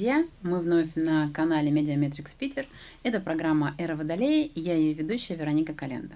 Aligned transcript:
Друзья! 0.00 0.24
Мы 0.40 0.60
вновь 0.60 0.94
на 0.94 1.30
канале 1.30 1.70
Медиаметрикс 1.70 2.32
Питер. 2.32 2.66
Это 3.02 3.20
программа 3.20 3.74
«Эра 3.76 3.96
Водолея» 3.96 4.46
и 4.46 4.58
я 4.58 4.74
ее 4.74 4.94
ведущая 4.94 5.34
Вероника 5.34 5.74
Календа. 5.74 6.14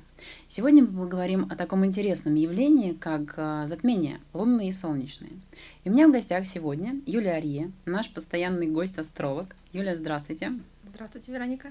Сегодня 0.48 0.84
мы 0.84 1.02
поговорим 1.02 1.48
о 1.50 1.54
таком 1.54 1.84
интересном 1.84 2.34
явлении, 2.34 2.94
как 2.94 3.34
а, 3.36 3.66
затмение 3.66 4.20
лунные 4.32 4.70
и 4.70 4.72
солнечные. 4.72 5.32
И 5.84 5.90
у 5.90 5.92
меня 5.92 6.08
в 6.08 6.12
гостях 6.12 6.46
сегодня 6.46 6.98
Юлия 7.04 7.32
Арье, 7.32 7.72
наш 7.84 8.08
постоянный 8.08 8.68
гость-астролог. 8.68 9.54
Юлия, 9.74 9.96
здравствуйте! 9.96 10.52
Здравствуйте, 10.88 11.32
Вероника! 11.32 11.68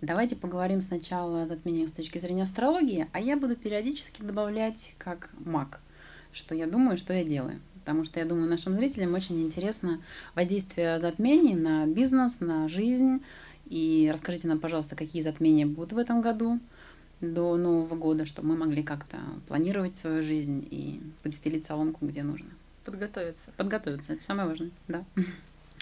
Давайте 0.00 0.36
поговорим 0.36 0.80
сначала 0.80 1.42
о 1.42 1.46
затмении 1.46 1.84
с 1.84 1.92
точки 1.92 2.18
зрения 2.18 2.44
астрологии, 2.44 3.08
а 3.12 3.20
я 3.20 3.36
буду 3.36 3.56
периодически 3.56 4.22
добавлять 4.22 4.94
как 4.96 5.28
маг, 5.44 5.82
что 6.32 6.54
я 6.54 6.66
думаю, 6.66 6.96
что 6.96 7.12
я 7.12 7.24
делаю 7.24 7.60
потому 7.86 8.02
что 8.02 8.18
я 8.18 8.26
думаю, 8.26 8.50
нашим 8.50 8.74
зрителям 8.74 9.14
очень 9.14 9.40
интересно 9.40 10.02
воздействие 10.34 10.98
затмений 10.98 11.54
на 11.54 11.86
бизнес, 11.86 12.40
на 12.40 12.68
жизнь. 12.68 13.22
И 13.66 14.10
расскажите 14.12 14.48
нам, 14.48 14.58
пожалуйста, 14.58 14.96
какие 14.96 15.22
затмения 15.22 15.66
будут 15.66 15.92
в 15.92 15.98
этом 15.98 16.20
году 16.20 16.58
до 17.20 17.56
Нового 17.56 17.94
года, 17.94 18.26
чтобы 18.26 18.48
мы 18.48 18.56
могли 18.56 18.82
как-то 18.82 19.18
планировать 19.46 19.96
свою 19.96 20.24
жизнь 20.24 20.66
и 20.68 21.00
подстелить 21.22 21.64
соломку, 21.64 22.04
где 22.04 22.24
нужно. 22.24 22.48
Подготовиться. 22.84 23.52
Подготовиться, 23.56 24.14
это 24.14 24.24
самое 24.24 24.48
важное, 24.48 24.70
да. 24.88 25.04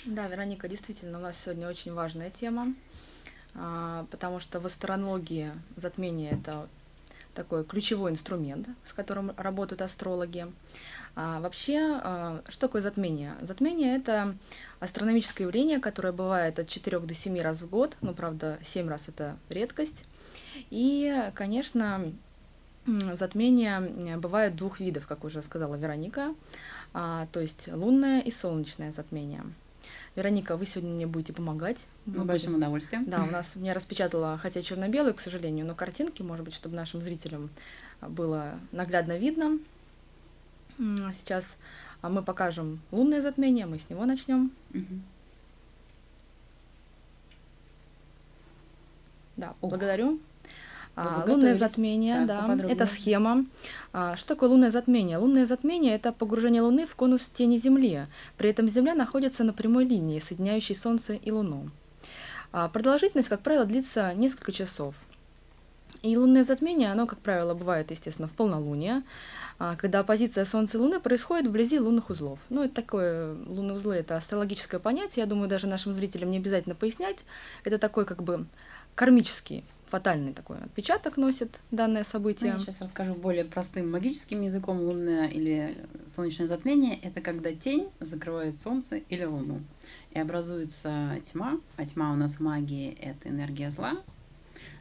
Да, 0.05 0.29
Вероника, 0.29 0.69
действительно, 0.69 1.19
у 1.19 1.23
нас 1.23 1.39
сегодня 1.43 1.67
очень 1.67 1.95
важная 1.95 2.29
тема, 2.29 2.75
а, 3.55 4.05
потому 4.11 4.41
что 4.41 4.61
в 4.61 4.67
астрологии 4.67 5.53
затмение– 5.77 6.33
это 6.33 6.69
такой 7.35 7.65
ключевой 7.65 8.13
инструмент, 8.13 8.69
с 8.85 8.93
которым 8.93 9.33
работают 9.37 9.83
астрологи. 9.83 10.47
А 11.17 11.41
вообще, 11.41 11.79
а, 12.03 12.43
что 12.49 12.61
такое 12.63 12.83
затмение? 12.83 13.35
Затмение– 13.41 13.97
это 13.97 14.35
астрономическое 14.81 15.47
явление, 15.47 15.79
которое 15.79 16.13
бывает 16.13 16.59
от 16.59 16.69
4 16.69 16.99
до 17.01 17.15
7 17.15 17.41
раз 17.41 17.63
в 17.63 17.69
год, 17.71 17.97
ну, 18.01 18.15
правда, 18.15 18.59
7 18.63 18.89
раз– 18.89 19.05
это 19.09 19.37
редкость. 19.49 20.05
И, 20.71 21.31
конечно, 21.35 22.13
затмения 22.87 24.19
бывают 24.19 24.57
двух 24.57 24.81
видов, 24.81 25.07
как 25.07 25.25
уже 25.25 25.43
сказала 25.43 25.77
Вероника, 25.77 26.35
а, 26.93 27.27
то 27.33 27.41
есть 27.41 27.69
лунное 27.73 28.21
и 28.21 28.31
солнечное 28.31 28.93
затмение. 28.93 29.43
Вероника, 30.17 30.57
вы 30.57 30.67
сегодня 30.67 30.95
мне 30.95 31.07
будете 31.07 31.33
помогать. 31.33 31.79
С 32.07 32.23
большим 32.23 32.57
удовольствием. 32.57 33.05
Да, 33.07 33.25
у 33.25 33.31
нас 33.31 33.57
меня 33.57 33.75
распечатала, 33.75 34.39
хотя 34.39 34.63
черно-белую, 34.63 35.15
к 35.15 35.21
сожалению, 35.21 35.67
но 35.67 35.75
картинки, 35.75 36.23
может 36.23 36.45
быть, 36.45 36.55
чтобы 36.55 36.77
нашим 36.77 37.03
зрителям 37.03 37.51
было 38.01 38.59
наглядно 38.71 39.19
видно. 39.19 39.59
Сейчас 40.79 41.57
а, 42.03 42.09
мы 42.09 42.23
покажем 42.23 42.81
лунное 42.91 43.23
затмение, 43.23 43.67
мы 43.67 43.79
с 43.79 43.89
него 43.89 44.05
начнем. 44.05 44.51
Угу. 44.75 45.01
Да, 49.37 49.55
Ух. 49.61 49.71
благодарю. 49.71 50.21
А, 50.97 51.25
лунное 51.27 51.57
затмение, 51.57 52.25
так, 52.27 52.57
да, 52.59 52.69
это 52.69 52.87
схема. 52.87 53.45
А, 53.93 54.17
что 54.17 54.29
такое 54.29 54.49
лунное 54.49 54.71
затмение? 54.71 55.19
Лунное 55.19 55.45
затмение– 55.45 55.95
это 55.97 56.13
погружение 56.13 56.63
Луны 56.63 56.87
в 56.87 56.95
конус 56.95 57.27
тени 57.27 57.59
Земли. 57.59 58.07
При 58.37 58.51
этом 58.51 58.69
Земля 58.69 58.95
находится 58.95 59.43
на 59.43 59.53
прямой 59.53 59.87
линии, 59.87 60.21
соединяющей 60.21 60.77
Солнце 60.77 61.15
и 61.15 61.31
Луну. 61.33 61.71
А, 62.53 62.69
продолжительность, 62.69 63.29
как 63.29 63.41
правило, 63.41 63.65
длится 63.65 64.15
несколько 64.15 64.53
часов. 64.53 64.95
И 66.03 66.17
лунное 66.17 66.45
затмение, 66.45 66.93
оно, 66.93 67.07
как 67.07 67.19
правило, 67.19 67.55
бывает, 67.55 67.91
естественно, 67.91 68.29
в 68.29 68.33
полнолуние. 68.33 69.03
А, 69.59 69.77
когда 69.77 70.01
оппозиция 70.01 70.45
Солнца 70.45 70.79
и 70.79 70.81
Луны 70.81 71.01
происходит 71.01 71.47
вблизи 71.47 71.79
лунных 71.79 72.11
узлов. 72.11 72.41
Ну, 72.51 72.65
это 72.65 72.75
такое, 72.75 73.35
лунные 73.47 73.77
узлы– 73.77 73.95
это 73.97 74.17
астрологическое 74.17 74.81
понятие, 74.81 75.23
я 75.23 75.27
думаю, 75.27 75.49
даже 75.49 75.67
нашим 75.67 75.93
зрителям 75.93 76.31
не 76.31 76.39
обязательно 76.39 76.75
пояснять. 76.75 77.25
Это 77.63 77.79
такой 77.79 78.05
как 78.05 78.23
бы 78.23 78.47
кармический, 78.95 79.65
фатальный 79.87 80.33
такой 80.33 80.59
отпечаток 80.59 81.17
носит 81.17 81.61
данное 81.71 82.05
событие. 82.05 82.53
Ну, 82.53 82.59
я 82.59 82.65
сейчас 82.65 82.81
расскажу 82.81 83.15
более 83.15 83.45
простым 83.45 83.91
магическим 83.91 84.43
языком. 84.43 84.81
Лунное 84.81 85.29
или 85.29 85.75
солнечное 86.09 86.47
затмение– 86.47 86.99
это 87.03 87.21
когда 87.21 87.53
тень 87.53 87.89
закрывает 88.01 88.61
Солнце 88.61 88.97
или 88.97 89.25
Луну. 89.25 89.61
И 90.13 90.19
образуется 90.19 91.21
тьма, 91.31 91.59
а 91.77 91.87
тьма 91.87 92.13
у 92.13 92.17
нас 92.17 92.35
в 92.35 92.41
магии– 92.41 92.97
это 93.01 93.29
энергия 93.29 93.71
зла, 93.71 94.01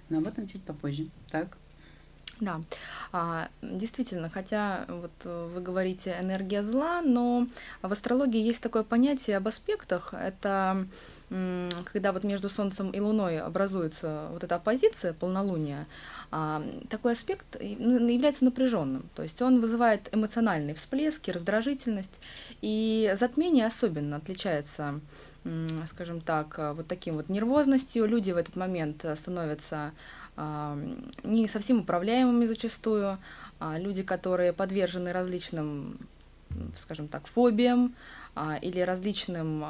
но 0.10 0.20
об 0.20 0.28
этом 0.28 0.48
чуть 0.48 0.64
попозже. 0.64 1.08
Так? 1.32 1.58
Да, 2.40 2.62
а, 3.12 3.48
действительно, 3.62 4.30
хотя 4.30 4.86
вот 4.88 5.12
э, 5.24 5.50
вы 5.54 5.62
говорите 5.62 6.18
энергия 6.20 6.64
зла, 6.64 7.02
но 7.02 7.48
в 7.82 7.92
астрологии 7.92 8.42
есть 8.42 8.62
такое 8.62 8.84
понятие 8.84 9.38
об 9.38 9.48
аспектах. 9.48 10.14
Это 10.14 10.88
когда 11.92 12.12
вот 12.12 12.24
между 12.24 12.48
Солнцем 12.48 12.92
и 12.92 13.00
Луной 13.00 13.40
образуется 13.40 14.28
вот 14.32 14.44
эта 14.44 14.56
оппозиция, 14.56 15.14
полнолуния, 15.14 15.88
а, 16.30 16.64
такой 16.90 17.14
аспект 17.14 17.58
ну, 17.60 18.08
является 18.08 18.46
напряженным. 18.46 19.10
То 19.16 19.24
есть 19.24 19.42
он 19.42 19.60
вызывает 19.60 20.14
эмоциональные 20.14 20.76
всплески, 20.76 21.32
раздражительность. 21.32 22.20
И 22.62 23.14
затмение 23.16 23.66
особенно 23.66 24.18
отличается 24.18 25.00
скажем 25.88 26.22
так, 26.22 26.58
вот 26.58 26.88
таким 26.88 27.16
вот 27.16 27.28
нервозностью. 27.28 28.06
Люди 28.06 28.32
в 28.32 28.38
этот 28.38 28.56
момент 28.56 29.06
становятся 29.16 29.92
не 30.36 31.48
совсем 31.48 31.82
управляемыми 31.82 32.46
зачастую, 32.46 33.20
а 33.60 33.78
люди, 33.78 34.04
которые 34.04 34.52
подвержены 34.52 35.14
различным, 35.14 35.98
скажем 36.76 37.08
так, 37.08 37.28
фобиям 37.28 37.94
а, 38.36 38.58
или 38.62 38.80
различным 38.80 39.64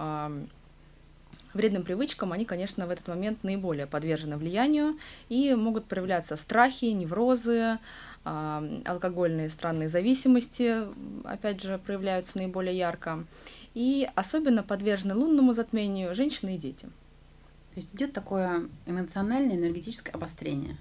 вредным 1.53 1.84
привычкам, 1.84 2.31
они, 2.31 2.46
конечно, 2.46 2.88
в 2.88 2.90
этот 2.90 3.07
момент 3.07 3.44
наиболее 3.44 3.85
подвержены 3.85 4.38
влиянию 4.38 4.97
и 5.29 5.53
могут 5.53 5.85
проявляться 5.85 6.35
страхи, 6.35 6.85
неврозы, 6.85 7.78
алкогольные 8.24 9.50
странные 9.50 9.90
зависимости, 9.90 10.88
опять 11.25 11.62
же, 11.62 11.78
проявляются 11.78 12.38
наиболее 12.38 12.75
ярко. 12.75 13.25
И 13.74 14.07
особенно 14.16 14.63
подвержены 14.63 15.16
лунному 15.16 15.53
затмению 15.53 16.16
женщины 16.16 16.56
и 16.56 16.59
дети. 16.59 16.88
То 17.73 17.79
есть 17.79 17.95
идет 17.95 18.13
такое 18.13 18.67
эмоциональное, 18.85 19.56
энергетическое 19.56 20.13
обострение. 20.13 20.78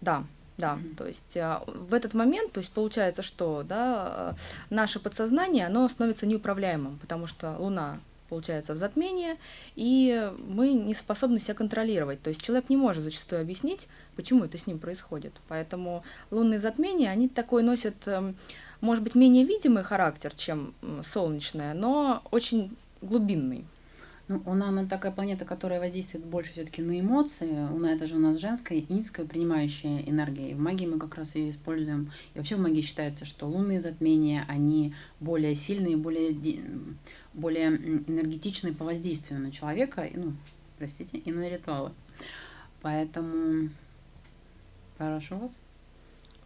Да, 0.00 0.24
да, 0.58 0.74
mm-hmm. 0.74 0.94
то 0.96 1.06
есть 1.06 1.36
а, 1.36 1.64
в 1.66 1.92
этот 1.92 2.14
момент, 2.14 2.52
то 2.52 2.58
есть 2.58 2.70
получается, 2.70 3.22
что 3.22 3.62
да, 3.62 4.36
наше 4.70 5.00
подсознание, 5.00 5.66
оно 5.66 5.88
становится 5.88 6.26
неуправляемым, 6.26 6.98
потому 6.98 7.26
что 7.26 7.56
Луна 7.58 7.98
получается 8.28 8.74
в 8.74 8.78
затмении, 8.78 9.36
и 9.74 10.32
мы 10.48 10.72
не 10.72 10.94
способны 10.94 11.38
себя 11.38 11.54
контролировать. 11.54 12.22
То 12.22 12.28
есть 12.28 12.42
человек 12.42 12.68
не 12.68 12.76
может 12.76 13.02
зачастую 13.02 13.40
объяснить, 13.40 13.88
почему 14.16 14.44
это 14.44 14.58
с 14.58 14.66
ним 14.66 14.78
происходит. 14.78 15.32
Поэтому 15.48 16.04
лунные 16.30 16.58
затмения, 16.58 17.10
они 17.10 17.28
такой 17.28 17.62
носят, 17.62 18.06
эм, 18.06 18.36
может 18.80 19.04
быть, 19.04 19.14
менее 19.14 19.44
видимый 19.44 19.84
характер, 19.84 20.32
чем 20.34 20.74
солнечное, 21.04 21.74
но 21.74 22.22
очень 22.30 22.76
глубинный. 23.00 23.64
Ну, 24.28 24.42
Луна, 24.44 24.70
она 24.70 24.86
такая 24.86 25.12
планета, 25.12 25.44
которая 25.44 25.78
воздействует 25.78 26.24
больше 26.24 26.50
все-таки 26.52 26.82
на 26.82 26.98
эмоции. 26.98 27.68
Луна 27.70 27.92
это 27.92 28.06
же 28.06 28.16
у 28.16 28.18
нас 28.18 28.38
женская, 28.38 28.84
инская, 28.88 29.24
принимающая 29.24 30.00
энергия. 30.00 30.50
И 30.50 30.54
в 30.54 30.58
магии 30.58 30.86
мы 30.86 30.98
как 30.98 31.14
раз 31.14 31.36
ее 31.36 31.50
используем. 31.50 32.10
И 32.34 32.38
вообще 32.38 32.56
в 32.56 32.60
магии 32.60 32.80
считается, 32.80 33.24
что 33.24 33.46
лунные 33.46 33.80
затмения, 33.80 34.44
они 34.48 34.94
более 35.20 35.54
сильные, 35.54 35.96
более, 35.96 36.36
более 37.34 37.68
энергетичные 37.68 38.74
по 38.74 38.84
воздействию 38.84 39.40
на 39.40 39.52
человека, 39.52 40.08
ну, 40.12 40.32
простите, 40.76 41.18
и 41.18 41.30
на 41.30 41.48
ритуалы. 41.48 41.92
Поэтому 42.82 43.68
прошу 44.98 45.38
вас. 45.38 45.56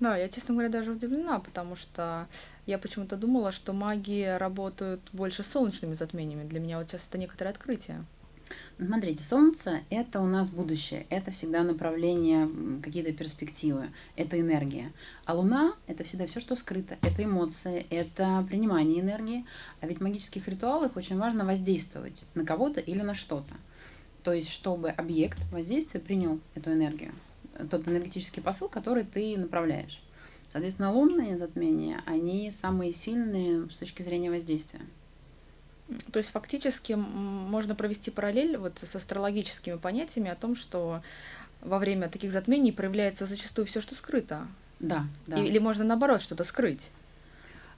Да, 0.00 0.16
я, 0.16 0.28
честно 0.28 0.54
говоря, 0.54 0.70
даже 0.70 0.92
удивлена, 0.92 1.38
потому 1.40 1.76
что 1.76 2.26
я 2.70 2.78
почему-то 2.78 3.16
думала, 3.16 3.52
что 3.52 3.72
маги 3.72 4.36
работают 4.38 5.00
больше 5.12 5.42
с 5.42 5.48
солнечными 5.48 5.94
затмениями. 5.94 6.48
Для 6.48 6.60
меня 6.60 6.78
вот 6.78 6.88
сейчас 6.88 7.06
это 7.08 7.18
некоторое 7.18 7.50
открытие. 7.50 8.04
Смотрите, 8.78 9.22
Солнце– 9.22 9.80
это 9.90 10.20
у 10.20 10.26
нас 10.26 10.50
будущее, 10.50 11.06
это 11.08 11.30
всегда 11.30 11.62
направление, 11.62 12.48
какие-то 12.82 13.12
перспективы, 13.12 13.90
это 14.16 14.40
энергия. 14.40 14.92
А 15.24 15.34
Луна– 15.34 15.74
это 15.86 16.02
всегда 16.02 16.26
все, 16.26 16.40
что 16.40 16.56
скрыто, 16.56 16.96
это 17.02 17.22
эмоции, 17.22 17.86
это 17.90 18.44
принимание 18.48 19.00
энергии. 19.00 19.46
А 19.80 19.86
ведь 19.86 19.98
в 19.98 20.02
магических 20.02 20.48
ритуалах 20.48 20.96
очень 20.96 21.18
важно 21.18 21.44
воздействовать 21.44 22.22
на 22.34 22.44
кого-то 22.44 22.80
или 22.80 23.02
на 23.02 23.14
что-то. 23.14 23.54
То 24.24 24.32
есть, 24.32 24.50
чтобы 24.50 24.90
объект 24.90 25.38
воздействия 25.52 26.00
принял 26.00 26.40
эту 26.54 26.72
энергию 26.72 27.12
тот 27.68 27.86
энергетический 27.88 28.42
посыл, 28.42 28.68
который 28.68 29.04
ты 29.04 29.36
направляешь. 29.36 30.02
Соответственно, 30.52 30.92
лунные 30.92 31.38
затмения, 31.38 32.02
они 32.06 32.50
самые 32.50 32.92
сильные 32.92 33.70
с 33.70 33.76
точки 33.76 34.02
зрения 34.02 34.30
воздействия. 34.30 34.80
То 36.12 36.18
есть 36.18 36.30
фактически 36.30 36.92
можно 36.92 37.74
провести 37.74 38.10
параллель 38.10 38.56
вот 38.56 38.78
с 38.78 38.94
астрологическими 38.94 39.76
понятиями 39.76 40.30
о 40.30 40.36
том, 40.36 40.54
что 40.54 41.02
во 41.62 41.78
время 41.78 42.08
таких 42.08 42.32
затмений 42.32 42.72
проявляется 42.72 43.26
зачастую 43.26 43.66
все, 43.66 43.80
что 43.80 43.94
скрыто. 43.94 44.46
Да, 44.78 45.06
да. 45.26 45.36
Или 45.36 45.58
можно 45.58 45.84
наоборот 45.84 46.22
что-то 46.22 46.44
скрыть. 46.44 46.90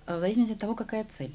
В 0.06 0.20
зависимости 0.20 0.52
от 0.52 0.58
того, 0.58 0.74
какая 0.74 1.04
цель. 1.04 1.34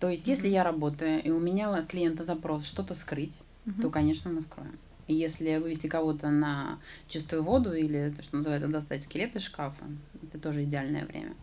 То 0.00 0.08
есть, 0.08 0.26
если 0.26 0.48
я 0.48 0.64
работаю, 0.64 1.22
и 1.22 1.30
у 1.30 1.38
меня 1.38 1.72
от 1.72 1.86
клиента 1.86 2.24
запрос 2.24 2.64
что-то 2.66 2.94
скрыть, 2.94 3.36
то, 3.80 3.90
конечно, 3.90 4.30
мы 4.30 4.40
скроем. 4.40 4.78
И 5.12 5.14
если 5.14 5.58
вывести 5.58 5.88
кого-то 5.88 6.30
на 6.30 6.78
чистую 7.06 7.42
воду 7.42 7.74
или, 7.74 8.14
то, 8.16 8.22
что 8.22 8.36
называется, 8.36 8.66
достать 8.66 9.02
скелет 9.02 9.36
из 9.36 9.42
шкафа, 9.42 9.84
это 10.22 10.38
тоже 10.38 10.64
идеальное 10.64 11.04
время. 11.04 11.34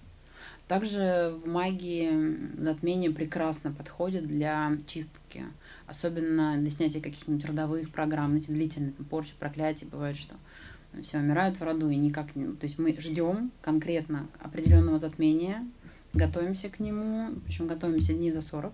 Также 0.67 1.35
в 1.43 1.47
магии 1.47 2.59
затмение 2.59 3.11
прекрасно 3.11 3.71
подходит 3.71 4.25
для 4.27 4.75
чистки, 4.87 5.45
особенно 5.85 6.57
для 6.57 6.71
снятия 6.71 6.99
каких-нибудь 6.99 7.45
родовых 7.45 7.91
программ, 7.91 8.35
эти 8.35 8.49
длительные 8.49 8.93
там, 8.93 9.05
порчи, 9.05 9.33
проклятия, 9.37 9.85
бывает, 9.85 10.17
что 10.17 10.33
все 11.03 11.19
умирают 11.19 11.59
в 11.59 11.63
роду 11.63 11.89
и 11.89 11.95
никак 11.95 12.35
не... 12.35 12.45
То 12.53 12.65
есть 12.65 12.79
мы 12.79 12.95
ждем 12.99 13.51
конкретно 13.61 14.27
определенного 14.39 14.97
затмения, 14.97 15.63
готовимся 16.13 16.69
к 16.69 16.79
нему, 16.79 17.35
причем 17.45 17.67
готовимся 17.67 18.15
дней 18.15 18.31
за 18.31 18.41
40 18.41 18.73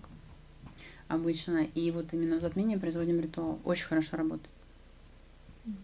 обычно, 1.08 1.64
и 1.74 1.90
вот 1.90 2.14
именно 2.14 2.38
в 2.38 2.40
затмение 2.40 2.78
производим 2.78 3.20
ритуал. 3.20 3.58
Очень 3.64 3.84
хорошо 3.84 4.16
работает. 4.16 4.55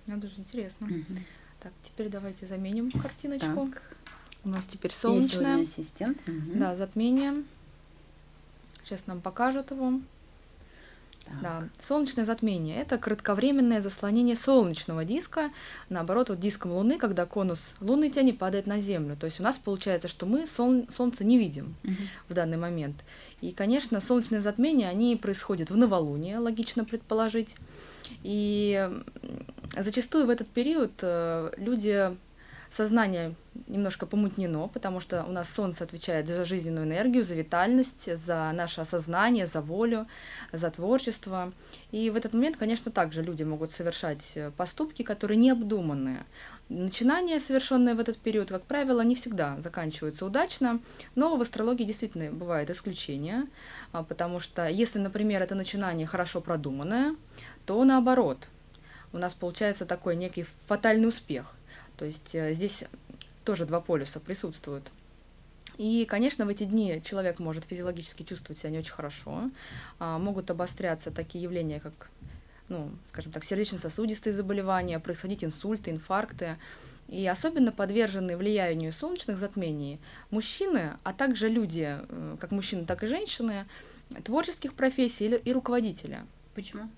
Это 0.06 0.26
же 0.26 0.34
интересно. 0.38 0.86
Угу. 0.86 1.18
Так, 1.60 1.72
теперь 1.84 2.08
давайте 2.08 2.46
заменим 2.46 2.90
картиночку. 2.90 3.68
Так. 3.72 3.82
У 4.44 4.48
нас 4.48 4.66
теперь 4.66 4.92
солнечное. 4.92 5.62
ассистент. 5.62 6.18
Угу. 6.26 6.58
Да, 6.58 6.74
затмение. 6.76 7.44
Сейчас 8.84 9.06
нам 9.06 9.20
покажут 9.20 9.70
его. 9.70 10.00
Так. 11.24 11.40
Да, 11.40 11.68
солнечное 11.80 12.24
затмение– 12.24 12.76
это 12.80 12.98
кратковременное 12.98 13.80
заслонение 13.80 14.34
солнечного 14.34 15.04
диска, 15.04 15.50
наоборот, 15.88 16.30
вот 16.30 16.40
диском 16.40 16.72
Луны, 16.72 16.98
когда 16.98 17.26
конус 17.26 17.74
лунной 17.80 18.10
тени 18.10 18.32
падает 18.32 18.66
на 18.66 18.80
Землю. 18.80 19.16
То 19.16 19.26
есть 19.26 19.38
у 19.38 19.44
нас 19.44 19.56
получается, 19.56 20.08
что 20.08 20.26
мы 20.26 20.48
сол- 20.48 20.88
Солнце 20.90 21.22
не 21.22 21.38
видим 21.38 21.76
угу. 21.84 21.94
в 22.28 22.34
данный 22.34 22.56
момент. 22.56 22.96
И, 23.40 23.52
конечно, 23.52 24.00
солнечные 24.00 24.40
затмения, 24.40 24.88
они 24.88 25.14
происходят 25.14 25.70
в 25.70 25.76
новолуние, 25.76 26.38
логично 26.38 26.84
предположить. 26.84 27.54
И 28.24 28.90
зачастую 29.76 30.26
в 30.26 30.30
этот 30.30 30.48
период 30.48 30.92
э, 31.02 31.52
люди 31.56 32.16
сознание 32.72 33.34
немножко 33.66 34.06
помутнено, 34.06 34.66
потому 34.68 35.00
что 35.00 35.24
у 35.24 35.32
нас 35.32 35.50
Солнце 35.50 35.84
отвечает 35.84 36.26
за 36.26 36.44
жизненную 36.46 36.86
энергию, 36.86 37.22
за 37.22 37.34
витальность, 37.34 38.16
за 38.16 38.50
наше 38.54 38.80
осознание, 38.80 39.46
за 39.46 39.60
волю, 39.60 40.06
за 40.52 40.70
творчество. 40.70 41.52
И 41.90 42.08
в 42.08 42.16
этот 42.16 42.32
момент, 42.32 42.56
конечно, 42.56 42.90
также 42.90 43.22
люди 43.22 43.42
могут 43.42 43.72
совершать 43.72 44.32
э, 44.36 44.50
поступки, 44.56 45.02
которые 45.02 45.36
необдуманные. 45.36 46.24
Начинания, 46.70 47.40
совершенные 47.40 47.94
в 47.94 48.00
этот 48.00 48.16
период, 48.16 48.48
как 48.48 48.62
правило, 48.62 49.02
не 49.02 49.14
всегда 49.14 49.60
заканчиваются 49.60 50.24
удачно, 50.24 50.80
но 51.14 51.36
в 51.36 51.42
астрологии 51.42 51.84
действительно 51.84 52.30
бывают 52.30 52.70
исключения, 52.70 53.46
а, 53.92 54.02
потому 54.02 54.40
что 54.40 54.66
если, 54.66 54.98
например, 54.98 55.42
это 55.42 55.54
начинание 55.54 56.06
хорошо 56.06 56.40
продуманное, 56.40 57.14
то 57.66 57.84
наоборот, 57.84 58.48
у 59.12 59.18
нас 59.18 59.34
получается 59.34 59.86
такой 59.86 60.16
некий 60.16 60.46
фатальный 60.66 61.08
успех. 61.08 61.52
То 61.96 62.04
есть 62.04 62.34
э, 62.34 62.54
здесь 62.54 62.84
тоже 63.44 63.66
два 63.66 63.80
полюса 63.80 64.20
присутствуют. 64.20 64.90
И, 65.78 66.04
конечно, 66.08 66.44
в 66.44 66.48
эти 66.48 66.64
дни 66.64 67.00
человек 67.04 67.38
может 67.38 67.64
физиологически 67.64 68.22
чувствовать 68.22 68.58
себя 68.58 68.70
не 68.70 68.78
очень 68.78 68.92
хорошо. 68.92 69.50
А, 69.98 70.18
могут 70.18 70.50
обостряться 70.50 71.10
такие 71.10 71.42
явления, 71.42 71.80
как, 71.80 72.10
ну, 72.68 72.90
скажем 73.10 73.32
так, 73.32 73.44
сердечно-сосудистые 73.44 74.34
заболевания, 74.34 75.00
происходить 75.00 75.44
инсульты, 75.44 75.90
инфаркты. 75.90 76.58
И 77.08 77.26
особенно 77.26 77.72
подвержены 77.72 78.36
влиянию 78.36 78.92
солнечных 78.92 79.38
затмений 79.38 79.98
мужчины, 80.30 80.92
а 81.02 81.12
также 81.12 81.48
люди, 81.48 81.98
э, 82.00 82.36
как 82.38 82.52
мужчины, 82.52 82.84
так 82.86 83.02
и 83.02 83.06
женщины, 83.06 83.66
творческих 84.24 84.74
профессий 84.74 85.26
и 85.28 85.52
руководители. 85.52 86.20
Почему? 86.54 86.88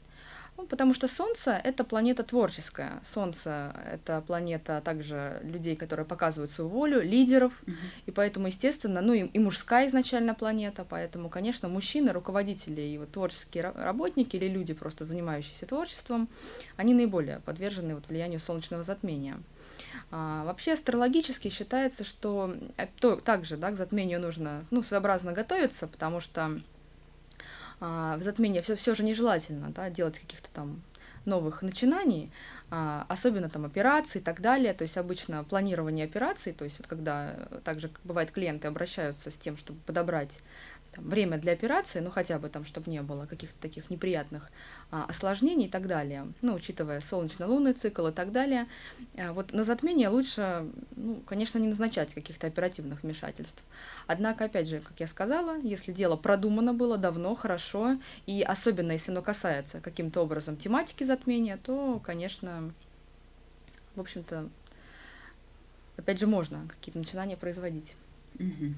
Ну, 0.57 0.67
потому 0.67 0.95
что 0.95 1.09
Солнце— 1.09 1.61
это 1.65 1.83
планета 1.83 2.23
творческая. 2.23 3.03
Солнце— 3.05 3.75
это 3.93 4.23
планета 4.25 4.81
также 4.85 5.41
людей, 5.43 5.75
которые 5.75 6.07
показывают 6.07 6.51
свою 6.53 6.71
волю, 6.71 7.03
лидеров. 7.03 7.53
Mm-hmm. 7.67 7.75
И 8.07 8.11
поэтому, 8.13 8.47
естественно, 8.47 9.01
ну 9.01 9.13
и, 9.13 9.27
и 9.27 9.39
мужская 9.41 9.89
изначально 9.89 10.35
планета. 10.35 10.87
Поэтому, 10.89 11.29
конечно, 11.29 11.69
мужчины, 11.69 12.13
руководители 12.13 12.83
и 12.83 12.99
вот 12.99 13.11
творческие 13.11 13.73
работники 13.75 14.37
или 14.37 14.49
люди, 14.49 14.75
просто 14.75 15.05
занимающиеся 15.05 15.67
творчеством, 15.67 16.29
они 16.77 16.95
наиболее 16.95 17.41
подвержены 17.41 17.97
вот 17.97 18.09
влиянию 18.09 18.39
солнечного 18.39 18.85
затмения. 18.85 19.39
А, 20.11 20.45
вообще 20.45 20.75
астрологически 20.75 21.49
считается, 21.49 22.05
что 22.05 22.55
э, 22.77 22.87
то, 23.01 23.17
также 23.17 23.57
да, 23.57 23.73
к 23.73 23.77
затмению 23.77 24.21
нужно 24.21 24.65
ну, 24.71 24.83
своеобразно 24.83 25.33
готовиться, 25.33 25.89
потому 25.89 26.21
что 26.21 26.61
в 27.81 28.21
затмении 28.21 28.61
все, 28.61 28.77
все 28.77 28.95
же 28.95 29.03
нежелательно 29.03 29.71
да, 29.71 29.91
делать 29.91 30.19
каких-то 30.19 30.49
там 30.53 30.83
новых 31.25 31.63
начинаний, 31.63 32.31
а, 32.71 33.07
особенно 33.09 33.49
там 33.49 33.65
операции 33.65 34.19
и 34.19 34.23
так 34.23 34.41
далее. 34.41 34.75
То 34.75 34.83
есть 34.83 34.97
обычно 34.97 35.43
планирование 35.45 36.05
операций, 36.05 36.53
то 36.53 36.65
есть 36.65 36.79
вот 36.79 36.87
когда 36.87 37.35
также 37.65 37.91
бывает 38.05 38.31
клиенты 38.31 38.69
обращаются 38.69 39.31
с 39.31 39.35
тем, 39.35 39.57
чтобы 39.57 39.81
подобрать 39.87 40.41
там, 40.95 41.09
время 41.09 41.39
для 41.39 41.53
операции, 41.53 42.01
ну 42.01 42.11
хотя 42.11 42.39
бы 42.39 42.49
там, 42.49 42.65
чтобы 42.65 42.91
не 42.91 43.03
было 43.03 43.27
каких-то 43.27 43.61
таких 43.61 43.91
неприятных 43.91 44.51
а, 44.91 45.05
осложнений 45.05 45.67
и 45.67 45.69
так 45.69 45.87
далее, 45.87 46.27
ну, 46.43 46.55
учитывая 46.55 47.01
солнечно-лунный 47.01 47.73
цикл 47.73 48.07
и 48.07 48.13
так 48.13 48.33
далее. 48.33 48.67
А, 49.17 49.33
вот 49.33 49.53
на 49.53 49.65
затмение 49.65 50.09
лучше, 50.09 50.67
ну, 50.97 51.17
конечно, 51.27 51.59
не 51.59 51.69
назначать 51.69 52.15
каких-то 52.15 52.47
оперативных 52.47 53.03
вмешательств. 53.03 53.63
Однако, 54.07 54.45
опять 54.45 54.69
же, 54.69 54.81
как 54.81 55.01
я 55.01 55.07
сказала, 55.07 55.59
если 55.59 55.93
дело 55.93 56.17
продумано 56.17 56.73
было 56.73 56.97
давно, 56.97 57.35
хорошо, 57.35 57.99
и 58.27 58.43
особенно 58.43 58.93
если 58.93 59.11
оно 59.11 59.23
касается 59.23 59.81
каким-то 59.81 60.21
образом 60.21 60.57
тематики 60.57 61.05
затмения, 61.05 61.59
то, 61.63 62.01
конечно, 62.05 62.73
в 63.95 64.01
общем-то, 64.01 64.49
опять 65.97 66.19
же, 66.19 66.27
можно 66.27 66.67
какие-то 66.69 66.99
начинания 66.99 67.37
производить. 67.37 67.97
Угу. 68.39 68.75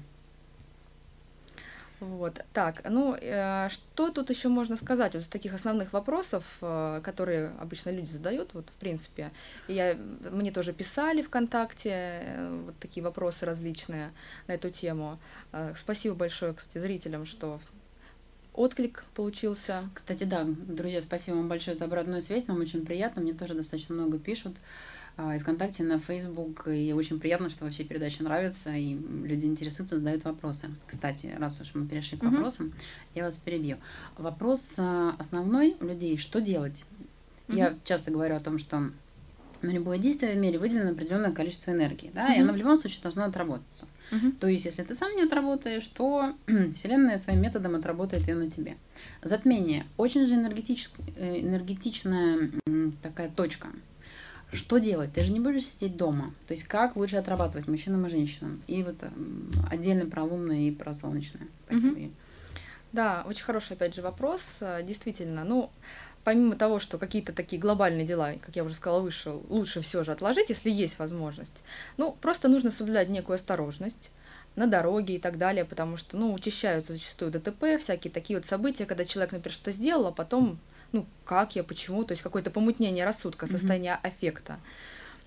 Вот, 1.99 2.45
так, 2.53 2.83
ну, 2.87 3.15
э, 3.19 3.69
что 3.69 4.11
тут 4.11 4.29
еще 4.29 4.49
можно 4.49 4.77
сказать 4.77 5.13
вот 5.13 5.23
из 5.23 5.27
таких 5.27 5.55
основных 5.55 5.93
вопросов, 5.93 6.43
э, 6.61 7.01
которые 7.03 7.51
обычно 7.59 7.89
люди 7.89 8.11
задают, 8.11 8.53
вот, 8.53 8.69
в 8.69 8.73
принципе, 8.73 9.31
я, 9.67 9.95
мне 10.29 10.51
тоже 10.51 10.73
писали 10.73 11.23
ВКонтакте 11.23 11.89
э, 11.89 12.61
вот 12.65 12.75
такие 12.79 13.03
вопросы 13.03 13.47
различные 13.47 14.11
на 14.45 14.51
эту 14.51 14.69
тему. 14.69 15.17
Э, 15.51 15.73
спасибо 15.75 16.13
большое, 16.13 16.53
кстати, 16.53 16.77
зрителям, 16.77 17.25
что 17.25 17.59
отклик 18.53 19.03
получился. 19.15 19.89
Кстати, 19.95 20.23
да, 20.23 20.45
друзья, 20.45 21.01
спасибо 21.01 21.35
вам 21.37 21.47
большое 21.47 21.75
за 21.75 21.85
обратную 21.85 22.21
связь, 22.21 22.45
нам 22.45 22.59
очень 22.59 22.85
приятно, 22.85 23.23
мне 23.23 23.33
тоже 23.33 23.55
достаточно 23.55 23.95
много 23.95 24.19
пишут. 24.19 24.55
А, 24.55 24.96
и 25.17 25.39
ВКонтакте, 25.39 25.83
на 25.83 25.99
Facebook. 25.99 26.67
И 26.67 26.93
очень 26.93 27.19
приятно, 27.19 27.49
что 27.49 27.65
вообще 27.65 27.83
передача 27.83 28.23
нравится, 28.23 28.73
и 28.75 28.95
люди 29.23 29.45
интересуются, 29.45 29.97
задают 29.97 30.23
вопросы. 30.23 30.69
Кстати, 30.85 31.33
раз 31.37 31.59
уж 31.59 31.71
мы 31.73 31.87
перешли 31.87 32.17
к 32.17 32.23
uh-huh. 32.23 32.29
вопросам, 32.29 32.73
я 33.15 33.23
вас 33.23 33.35
перебью. 33.37 33.77
Вопрос 34.17 34.75
а, 34.77 35.15
основной 35.17 35.75
у 35.79 35.85
людей, 35.85 36.17
что 36.17 36.39
делать? 36.39 36.85
Uh-huh. 37.47 37.57
Я 37.57 37.75
часто 37.83 38.11
говорю 38.11 38.35
о 38.35 38.39
том, 38.39 38.59
что 38.59 38.91
на 39.63 39.69
любое 39.71 39.97
действие 39.97 40.35
в 40.35 40.37
мире 40.37 40.59
выделено 40.59 40.91
определенное 40.91 41.31
количество 41.31 41.71
энергии, 41.71 42.11
да, 42.13 42.29
uh-huh. 42.29 42.37
и 42.37 42.41
оно 42.41 42.53
в 42.53 42.57
любом 42.57 42.77
случае 42.77 43.01
должно 43.01 43.23
отработаться. 43.23 43.87
Uh-huh. 44.11 44.31
То 44.39 44.47
есть, 44.47 44.65
если 44.65 44.83
ты 44.83 44.93
сам 44.93 45.15
не 45.15 45.23
отработаешь, 45.23 45.87
то 45.87 46.35
Вселенная 46.75 47.17
своим 47.17 47.41
методом 47.41 47.73
отработает 47.73 48.27
ее 48.27 48.35
на 48.35 48.51
тебе. 48.51 48.77
Затмение 49.23 49.87
очень 49.97 50.27
же 50.27 50.35
энергетич... 50.35 50.91
Э, 51.15 51.39
энергетичная 51.41 52.51
такая 53.01 53.29
точка. 53.29 53.69
Что 54.53 54.77
делать? 54.77 55.13
Ты 55.13 55.21
же 55.21 55.33
не 55.33 55.39
будешь 55.39 55.65
сидеть 55.65 55.97
дома. 55.97 56.33
То 56.47 56.53
есть 56.53 56.65
как 56.65 56.95
лучше 56.95 57.17
отрабатывать 57.17 57.67
мужчинам 57.67 58.05
и 58.05 58.09
женщинам? 58.09 58.61
И 58.67 58.81
вот 58.81 58.95
отдельно 59.69 60.09
про 60.09 60.23
лунное 60.23 60.61
и 60.61 60.71
про 60.71 60.93
солнечное. 60.93 61.47
Спасибо. 61.65 61.99
Угу. 61.99 62.11
Да, 62.93 63.25
очень 63.27 63.43
хороший, 63.43 63.73
опять 63.73 63.93
же, 63.93 64.01
вопрос. 64.01 64.63
Действительно, 64.83 65.43
ну, 65.43 65.69
помимо 66.23 66.55
того, 66.55 66.79
что 66.79 66.97
какие-то 66.97 67.33
такие 67.33 67.61
глобальные 67.61 68.07
дела, 68.07 68.33
как 68.41 68.55
я 68.55 68.63
уже 68.63 68.75
сказала 68.75 69.01
выше, 69.01 69.31
лучше 69.49 69.81
все 69.81 70.03
же 70.05 70.13
отложить, 70.13 70.49
если 70.49 70.71
есть 70.71 70.97
возможность. 70.97 71.63
Ну, 71.97 72.15
просто 72.21 72.47
нужно 72.47 72.71
соблюдать 72.71 73.09
некую 73.09 73.35
осторожность 73.35 74.11
на 74.55 74.65
дороге 74.65 75.17
и 75.17 75.19
так 75.19 75.37
далее, 75.37 75.65
потому 75.65 75.97
что, 75.97 76.17
ну, 76.17 76.33
учащаются 76.33 76.93
зачастую 76.93 77.31
ДТП, 77.31 77.77
всякие 77.79 78.11
такие 78.11 78.39
вот 78.39 78.45
события, 78.45 78.85
когда 78.85 79.05
человек, 79.05 79.33
например, 79.33 79.53
что-то 79.53 79.71
сделал, 79.71 80.07
а 80.07 80.11
потом 80.11 80.57
ну, 80.91 81.05
как 81.25 81.55
я, 81.55 81.63
почему, 81.63 82.03
то 82.03 82.13
есть 82.13 82.23
какое-то 82.23 82.51
помутнение 82.51 83.05
рассудка, 83.05 83.47
состояние 83.47 83.93
mm-hmm. 83.93 84.07
аффекта. 84.07 84.59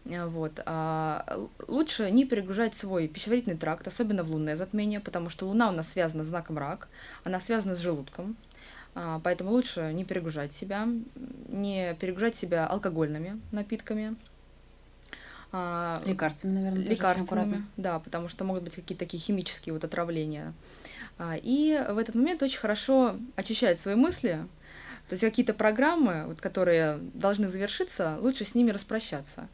Э, 0.04 0.26
вот. 0.26 0.60
А 0.66 1.38
лучше 1.68 2.10
не 2.10 2.24
перегружать 2.24 2.74
свой 2.74 3.08
пищеварительный 3.08 3.56
тракт, 3.56 3.86
особенно 3.86 4.22
в 4.24 4.30
лунное 4.30 4.56
затмение, 4.56 5.00
потому 5.00 5.30
что 5.30 5.46
Луна 5.46 5.68
у 5.68 5.72
нас 5.72 5.88
связана 5.90 6.24
с 6.24 6.28
знаком 6.28 6.58
рак, 6.58 6.88
она 7.24 7.40
связана 7.40 7.74
с 7.74 7.80
желудком, 7.80 8.36
а, 8.94 9.20
поэтому 9.22 9.50
лучше 9.50 9.92
не 9.92 10.04
перегружать 10.04 10.52
себя, 10.52 10.88
не 11.48 11.94
перегружать 11.94 12.36
себя 12.36 12.66
алкогольными 12.66 13.40
напитками. 13.52 14.16
А, 15.52 15.96
лекарствами, 16.04 16.52
наверное, 16.52 16.82
лекарствами, 16.82 17.66
да, 17.76 17.98
потому 17.98 18.28
что 18.28 18.44
могут 18.44 18.62
быть 18.62 18.76
какие-то 18.76 19.04
такие 19.04 19.20
химические 19.20 19.72
вот 19.72 19.82
отравления. 19.84 20.54
А, 21.18 21.36
и 21.36 21.84
в 21.90 21.98
этот 21.98 22.14
момент 22.14 22.42
очень 22.42 22.58
хорошо 22.58 23.16
очищать 23.36 23.80
свои 23.80 23.96
мысли, 23.96 24.46
то 25.10 25.14
есть 25.14 25.24
какие-то 25.24 25.54
программы, 25.54 26.26
вот, 26.28 26.40
которые 26.40 27.00
должны 27.14 27.48
завершиться, 27.48 28.16
лучше 28.20 28.44
с 28.44 28.54
ними 28.54 28.70
распрощаться. 28.70 29.48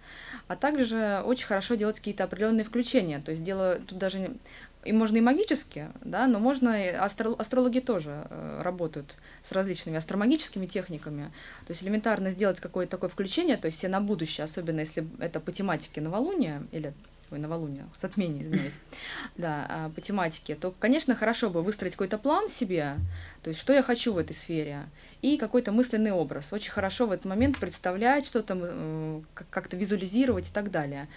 А 0.48 0.54
также 0.54 1.22
очень 1.24 1.46
хорошо 1.46 1.76
делать 1.76 1.96
какие-то 1.96 2.24
определенные 2.24 2.66
включения. 2.66 3.20
То 3.20 3.30
есть 3.30 3.42
дело 3.42 3.78
тут 3.86 3.96
даже 3.96 4.36
и 4.84 4.92
можно 4.92 5.16
и 5.16 5.22
магически, 5.22 5.86
да, 6.02 6.26
но 6.26 6.40
можно 6.40 6.84
и 6.84 6.88
астро, 6.88 7.34
астрологи 7.38 7.78
тоже 7.78 8.26
э, 8.28 8.60
работают 8.62 9.16
с 9.44 9.52
различными 9.52 9.96
астромагическими 9.96 10.66
техниками. 10.66 11.32
То 11.66 11.70
есть 11.70 11.82
элементарно 11.82 12.32
сделать 12.32 12.60
какое-то 12.60 12.90
такое 12.90 13.08
включение, 13.08 13.56
то 13.56 13.64
есть 13.64 13.78
все 13.78 13.88
на 13.88 14.02
будущее, 14.02 14.44
особенно 14.44 14.80
если 14.80 15.08
это 15.20 15.40
по 15.40 15.52
тематике 15.52 16.02
новолуния 16.02 16.64
или 16.70 16.92
ой, 17.30 17.38
новолуние, 17.38 17.86
затмение, 18.00 18.42
извиняюсь, 18.42 18.78
да, 19.36 19.66
а, 19.68 19.90
по 19.90 20.00
тематике, 20.00 20.54
то, 20.54 20.72
конечно, 20.78 21.14
хорошо 21.14 21.50
бы 21.50 21.62
выстроить 21.62 21.92
какой-то 21.92 22.18
план 22.18 22.48
себе, 22.48 22.96
то 23.42 23.48
есть 23.48 23.60
что 23.60 23.72
я 23.72 23.82
хочу 23.82 24.12
в 24.12 24.18
этой 24.18 24.34
сфере, 24.34 24.84
и 25.22 25.36
какой-то 25.36 25.72
мысленный 25.72 26.12
образ. 26.12 26.52
Очень 26.52 26.72
хорошо 26.72 27.06
в 27.06 27.12
этот 27.12 27.26
момент 27.26 27.58
представлять 27.58 28.26
что-то, 28.26 28.56
э, 28.56 29.20
как-то 29.50 29.76
визуализировать 29.76 30.48
и 30.48 30.52
так 30.52 30.70
далее. 30.70 31.08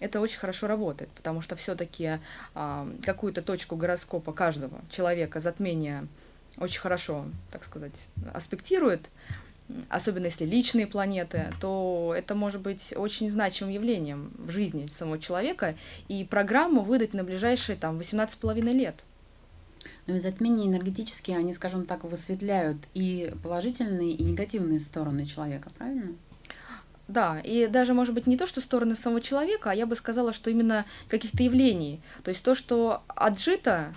Это 0.00 0.20
очень 0.20 0.38
хорошо 0.38 0.66
работает, 0.66 1.10
потому 1.10 1.40
что 1.40 1.56
все-таки 1.56 2.18
э, 2.54 2.92
какую-то 3.02 3.42
точку 3.42 3.76
гороскопа 3.76 4.32
каждого 4.32 4.80
человека 4.90 5.40
затмение 5.40 6.06
очень 6.58 6.80
хорошо, 6.80 7.26
так 7.50 7.64
сказать, 7.64 8.00
аспектирует, 8.32 9.10
особенно 9.88 10.26
если 10.26 10.44
личные 10.44 10.86
планеты, 10.86 11.52
то 11.60 12.14
это 12.16 12.34
может 12.34 12.60
быть 12.60 12.92
очень 12.96 13.30
значимым 13.30 13.72
явлением 13.72 14.32
в 14.38 14.50
жизни 14.50 14.88
самого 14.88 15.18
человека, 15.18 15.74
и 16.08 16.24
программу 16.24 16.82
выдать 16.82 17.14
на 17.14 17.24
ближайшие 17.24 17.76
там 17.76 17.98
18,5 17.98 18.60
лет. 18.72 19.04
Но 20.06 20.18
затмения 20.18 20.66
энергетические, 20.66 21.38
они, 21.38 21.54
скажем 21.54 21.86
так, 21.86 22.04
высветляют 22.04 22.76
и 22.92 23.34
положительные, 23.42 24.12
и 24.12 24.22
негативные 24.22 24.80
стороны 24.80 25.24
человека, 25.24 25.70
правильно? 25.76 26.14
Да, 27.06 27.40
и 27.40 27.66
даже, 27.66 27.92
может 27.92 28.14
быть, 28.14 28.26
не 28.26 28.36
то, 28.36 28.46
что 28.46 28.60
стороны 28.60 28.94
самого 28.94 29.20
человека, 29.20 29.70
а 29.70 29.74
я 29.74 29.86
бы 29.86 29.94
сказала, 29.94 30.32
что 30.32 30.50
именно 30.50 30.86
каких-то 31.08 31.42
явлений. 31.42 32.00
То 32.22 32.30
есть 32.30 32.42
то, 32.42 32.54
что 32.54 33.02
отжито, 33.08 33.94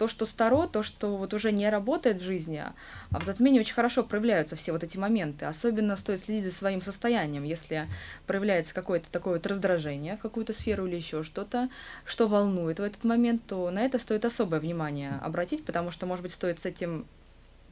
то, 0.00 0.08
что 0.08 0.24
старо, 0.24 0.66
то, 0.66 0.82
что 0.82 1.18
вот 1.18 1.34
уже 1.34 1.52
не 1.52 1.68
работает 1.68 2.22
в 2.22 2.24
жизни, 2.24 2.64
а 3.10 3.20
в 3.20 3.22
затмении 3.22 3.60
очень 3.60 3.74
хорошо 3.74 4.02
проявляются 4.02 4.56
все 4.56 4.72
вот 4.72 4.82
эти 4.82 4.96
моменты. 4.96 5.44
Особенно 5.44 5.94
стоит 5.94 6.24
следить 6.24 6.44
за 6.44 6.52
своим 6.52 6.80
состоянием, 6.80 7.44
если 7.44 7.86
проявляется 8.26 8.72
какое-то 8.72 9.10
такое 9.10 9.34
вот 9.34 9.46
раздражение 9.46 10.16
в 10.16 10.20
какую-то 10.20 10.54
сферу 10.54 10.86
или 10.86 10.96
еще 10.96 11.22
что-то, 11.22 11.68
что 12.06 12.28
волнует 12.28 12.78
в 12.78 12.82
этот 12.82 13.04
момент, 13.04 13.42
то 13.46 13.70
на 13.70 13.82
это 13.82 13.98
стоит 13.98 14.24
особое 14.24 14.58
внимание 14.58 15.20
обратить, 15.22 15.66
потому 15.66 15.90
что, 15.90 16.06
может 16.06 16.22
быть, 16.22 16.32
стоит 16.32 16.60
с 16.60 16.64
этим 16.64 17.04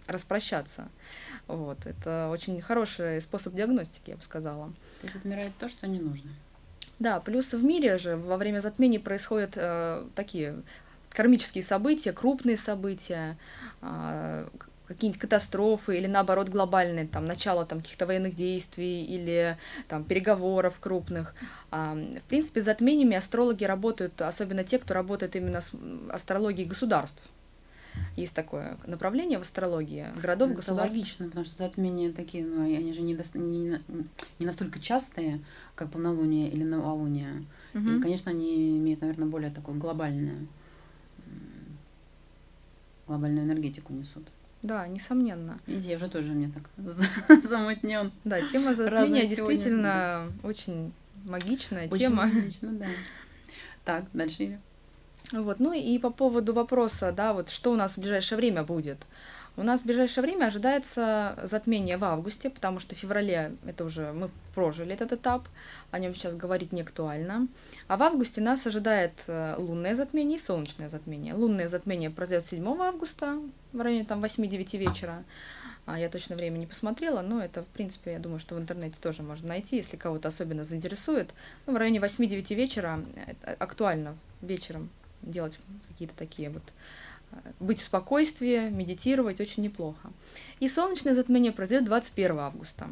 распрощаться. 0.07 0.91
Вот, 1.47 1.87
это 1.87 2.29
очень 2.31 2.61
хороший 2.61 3.23
способ 3.23 3.55
диагностики, 3.55 4.11
я 4.11 4.17
бы 4.17 4.23
сказала. 4.23 4.67
То 5.01 5.07
есть 5.07 5.17
отмирает 5.17 5.53
то, 5.59 5.71
что 5.71 5.87
не 5.87 5.99
нужно. 5.99 6.31
Да, 6.99 7.21
плюс 7.21 7.55
в 7.55 7.65
мире 7.65 7.97
же 7.97 8.17
во 8.17 8.37
время 8.37 8.61
затмений 8.61 8.99
происходят 8.99 9.53
э, 9.55 10.05
такие 10.15 10.63
кармические 11.11 11.65
события, 11.65 12.13
крупные 12.13 12.57
события, 12.57 13.37
а, 13.81 14.49
какие-нибудь 14.89 15.21
катастрофы 15.21 15.99
или 15.99 16.07
наоборот 16.07 16.49
глобальные, 16.49 17.07
там, 17.07 17.27
начало 17.27 17.67
там, 17.67 17.81
каких-то 17.81 18.07
военных 18.07 18.35
действий 18.35 19.05
или 19.05 19.59
там, 19.87 20.03
переговоров 20.03 20.79
крупных. 20.81 21.35
А, 21.71 21.95
в 21.95 22.29
принципе, 22.29 22.63
затмениями 22.63 23.17
астрологи 23.17 23.65
работают, 23.65 24.21
особенно 24.23 24.65
те, 24.65 24.79
кто 24.79 24.95
работает 24.95 25.37
именно 25.37 25.61
с 25.61 25.73
астрологией 26.11 26.67
государств. 26.67 27.21
Есть 28.17 28.35
такое 28.35 28.79
направление 28.87 29.39
в 29.39 29.43
астрологии 29.43 30.07
городов, 30.21 30.51
Это 30.51 30.57
государств. 30.59 30.93
логично, 30.93 31.27
потому 31.27 31.45
что 31.45 31.57
затмения 31.59 32.13
такие, 32.13 32.45
ну, 32.45 32.65
они 32.65 32.93
же 32.93 33.03
не, 33.03 33.15
до, 33.15 33.25
не, 33.39 33.81
не 34.39 34.47
настолько 34.47 34.79
частые, 34.79 35.41
как 35.75 35.91
полнолуние 35.91 36.49
или 36.49 36.63
новолуние. 36.63 37.45
Угу. 37.75 37.91
И, 37.91 38.01
конечно, 38.01 38.31
они 38.31 38.79
имеют, 38.79 39.01
наверное, 39.01 39.27
более 39.29 39.51
такое 39.51 39.75
глобальное 39.75 40.47
глобальную 43.09 43.47
энергетику 43.47 43.93
несут. 43.93 44.29
Да, 44.63 44.87
несомненно. 44.87 45.59
Я 45.67 45.97
уже 45.97 46.09
тоже 46.09 46.33
мне 46.33 46.51
так 46.51 46.71
замутнен. 47.45 48.13
Да, 48.25 48.43
тема 48.47 48.75
затмения 48.75 49.27
действительно 49.27 50.27
очень 50.43 50.93
магичная 51.25 51.89
очень 51.89 51.99
тема. 51.99 52.27
Магично, 52.27 52.73
да. 52.73 52.87
Так, 53.85 54.05
дальше. 54.13 54.61
Вот, 55.33 55.61
ну 55.61 55.73
и 55.73 55.99
по 55.99 56.11
поводу 56.11 56.53
вопроса, 56.53 57.13
да, 57.13 57.33
вот 57.35 57.51
что 57.51 57.73
у 57.73 57.77
нас 57.77 57.97
в 57.97 57.99
ближайшее 57.99 58.37
время 58.37 58.65
будет. 58.65 59.07
У 59.59 59.65
нас 59.65 59.81
в 59.81 59.85
ближайшее 59.85 60.23
время 60.23 60.45
ожидается 60.45 61.37
затмение 61.43 61.97
в 61.97 62.05
августе, 62.05 62.49
потому 62.49 62.79
что 62.79 62.95
в 62.95 62.99
феврале 62.99 63.57
это 63.67 63.85
уже 63.85 64.13
мы 64.13 64.31
прожили 64.55 64.95
этот 64.95 65.11
этап, 65.15 65.49
о 65.91 65.99
нем 65.99 66.15
сейчас 66.15 66.37
говорить 66.37 66.71
не 66.71 66.83
актуально. 66.83 67.49
А 67.89 67.97
в 67.97 68.03
августе 68.05 68.41
нас 68.41 68.65
ожидает 68.69 69.15
э, 69.27 69.57
лунное 69.59 69.97
затмение 69.97 70.39
и 70.39 70.41
солнечное 70.41 70.89
затмение. 70.89 71.35
Лунное 71.35 71.69
затмение 71.69 72.09
произойдет 72.09 72.49
7 72.49 72.65
августа 72.81 73.41
в 73.73 73.81
районе 73.81 74.05
там 74.05 74.25
8-9 74.25 74.79
вечера. 74.79 75.25
А 75.87 75.99
я 75.99 76.09
точно 76.09 76.37
время 76.37 76.59
не 76.59 76.67
посмотрела, 76.67 77.21
но 77.21 77.43
это, 77.43 77.65
в 77.65 77.69
принципе, 77.69 78.13
я 78.13 78.21
думаю, 78.21 78.39
что 78.39 78.55
в 78.55 78.61
интернете 78.61 78.95
тоже 79.03 79.25
можно 79.25 79.49
найти, 79.49 79.75
если 79.75 79.97
кого-то 79.97 80.29
особенно 80.29 80.63
заинтересует. 80.63 81.31
Ну, 81.67 81.73
в 81.73 81.77
районе 81.77 81.99
8-9 81.99 82.55
вечера 82.55 83.01
актуально 83.59 84.17
вечером 84.41 84.89
делать 85.23 85.59
какие-то 85.89 86.15
такие 86.15 86.51
вот 86.51 86.63
быть 87.61 87.81
в 87.81 87.85
спокойствии, 87.85 88.69
медитировать 88.71 89.41
очень 89.41 89.63
неплохо. 89.63 90.11
И 90.61 90.69
солнечное 90.69 91.15
затмение 91.15 91.53
произойдет 91.53 91.87
21 91.87 92.39
августа. 92.39 92.89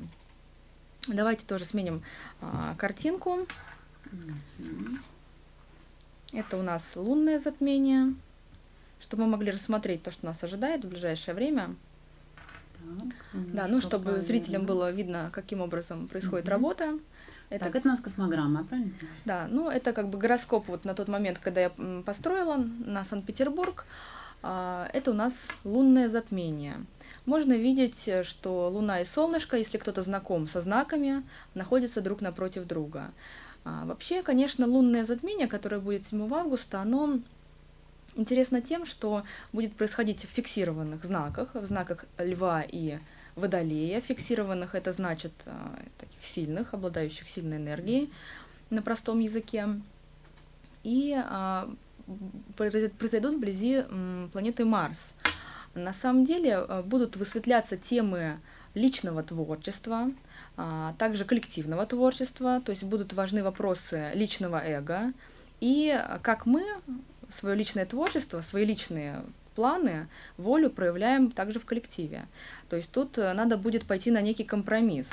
Давайте 1.08 1.44
тоже 1.46 1.64
сменим 1.64 2.02
а, 2.40 2.74
картинку. 2.76 3.46
Это 6.32 6.56
у 6.56 6.62
нас 6.62 6.96
лунное 6.96 7.38
затмение, 7.38 8.14
чтобы 9.00 9.24
мы 9.24 9.30
могли 9.30 9.52
рассмотреть 9.52 10.02
то, 10.02 10.10
что 10.10 10.26
нас 10.26 10.42
ожидает 10.42 10.84
в 10.84 10.88
ближайшее 10.88 11.34
время. 11.34 11.74
Так, 13.32 13.42
да, 13.52 13.66
ну 13.68 13.80
чтобы 13.80 14.04
правильно. 14.04 14.26
зрителям 14.26 14.66
было 14.66 14.90
видно, 14.90 15.30
каким 15.32 15.60
образом 15.60 16.08
происходит 16.08 16.46
угу. 16.46 16.50
работа. 16.50 16.98
Это... 17.48 17.66
Так, 17.66 17.76
это 17.76 17.88
у 17.88 17.90
нас 17.92 18.00
космограмма, 18.00 18.64
правильно? 18.64 18.92
Да, 19.24 19.46
ну 19.48 19.70
это 19.70 19.92
как 19.92 20.08
бы 20.08 20.18
гороскоп 20.18 20.66
вот 20.66 20.84
на 20.84 20.94
тот 20.94 21.08
момент, 21.08 21.38
когда 21.38 21.60
я 21.62 21.70
построила 22.04 22.56
на 22.56 23.04
Санкт-Петербург. 23.04 23.86
А, 24.42 24.88
это 24.92 25.10
у 25.10 25.14
нас 25.14 25.48
лунное 25.64 26.08
затмение. 26.08 26.84
Можно 27.24 27.54
видеть, 27.54 28.08
что 28.22 28.68
Луна 28.68 29.00
и 29.00 29.04
Солнышко, 29.04 29.56
если 29.56 29.78
кто-то 29.78 30.02
знаком 30.02 30.46
со 30.46 30.60
знаками, 30.60 31.24
находятся 31.54 32.00
друг 32.00 32.20
напротив 32.20 32.66
друга. 32.66 33.12
А, 33.64 33.84
вообще, 33.84 34.22
конечно, 34.22 34.66
лунное 34.66 35.04
затмение, 35.04 35.48
которое 35.48 35.80
будет 35.80 36.06
7 36.06 36.32
августа, 36.32 36.80
оно 36.80 37.18
интересно 38.14 38.60
тем, 38.62 38.86
что 38.86 39.24
будет 39.52 39.74
происходить 39.74 40.24
в 40.24 40.28
фиксированных 40.28 41.04
знаках, 41.04 41.48
в 41.54 41.64
знаках 41.66 42.04
Льва 42.18 42.62
и 42.62 42.98
Водолея. 43.34 44.00
Фиксированных 44.00 44.76
это 44.76 44.92
значит 44.92 45.32
а, 45.46 45.76
таких 45.98 46.24
сильных, 46.24 46.74
обладающих 46.74 47.28
сильной 47.28 47.56
энергией 47.56 48.12
на 48.70 48.82
простом 48.82 49.18
языке. 49.18 49.66
И 50.84 51.20
произойдут 52.56 53.36
вблизи 53.36 53.84
планеты 54.32 54.64
Марс. 54.64 55.12
На 55.74 55.92
самом 55.92 56.24
деле 56.24 56.64
э, 56.66 56.82
будут 56.82 57.16
высветляться 57.16 57.76
темы 57.76 58.40
личного 58.74 59.22
творчества, 59.22 60.10
а, 60.56 60.94
также 60.98 61.24
коллективного 61.24 61.86
творчества, 61.86 62.62
то 62.64 62.70
есть 62.70 62.82
будут 62.84 63.12
важны 63.12 63.42
вопросы 63.42 64.10
личного 64.14 64.62
эго, 64.64 65.12
и 65.60 65.94
э, 65.94 66.18
как 66.22 66.46
мы 66.46 66.64
свое 67.28 67.54
личное 67.56 67.84
творчество, 67.84 68.40
свои 68.40 68.64
личные 68.64 69.22
планы, 69.56 70.06
волю 70.36 70.70
проявляем 70.70 71.32
также 71.32 71.58
в 71.58 71.64
коллективе. 71.64 72.26
То 72.68 72.76
есть 72.76 72.92
тут 72.92 73.18
э, 73.18 73.32
надо 73.32 73.56
будет 73.56 73.86
пойти 73.86 74.12
на 74.12 74.20
некий 74.20 74.44
компромисс 74.44 75.08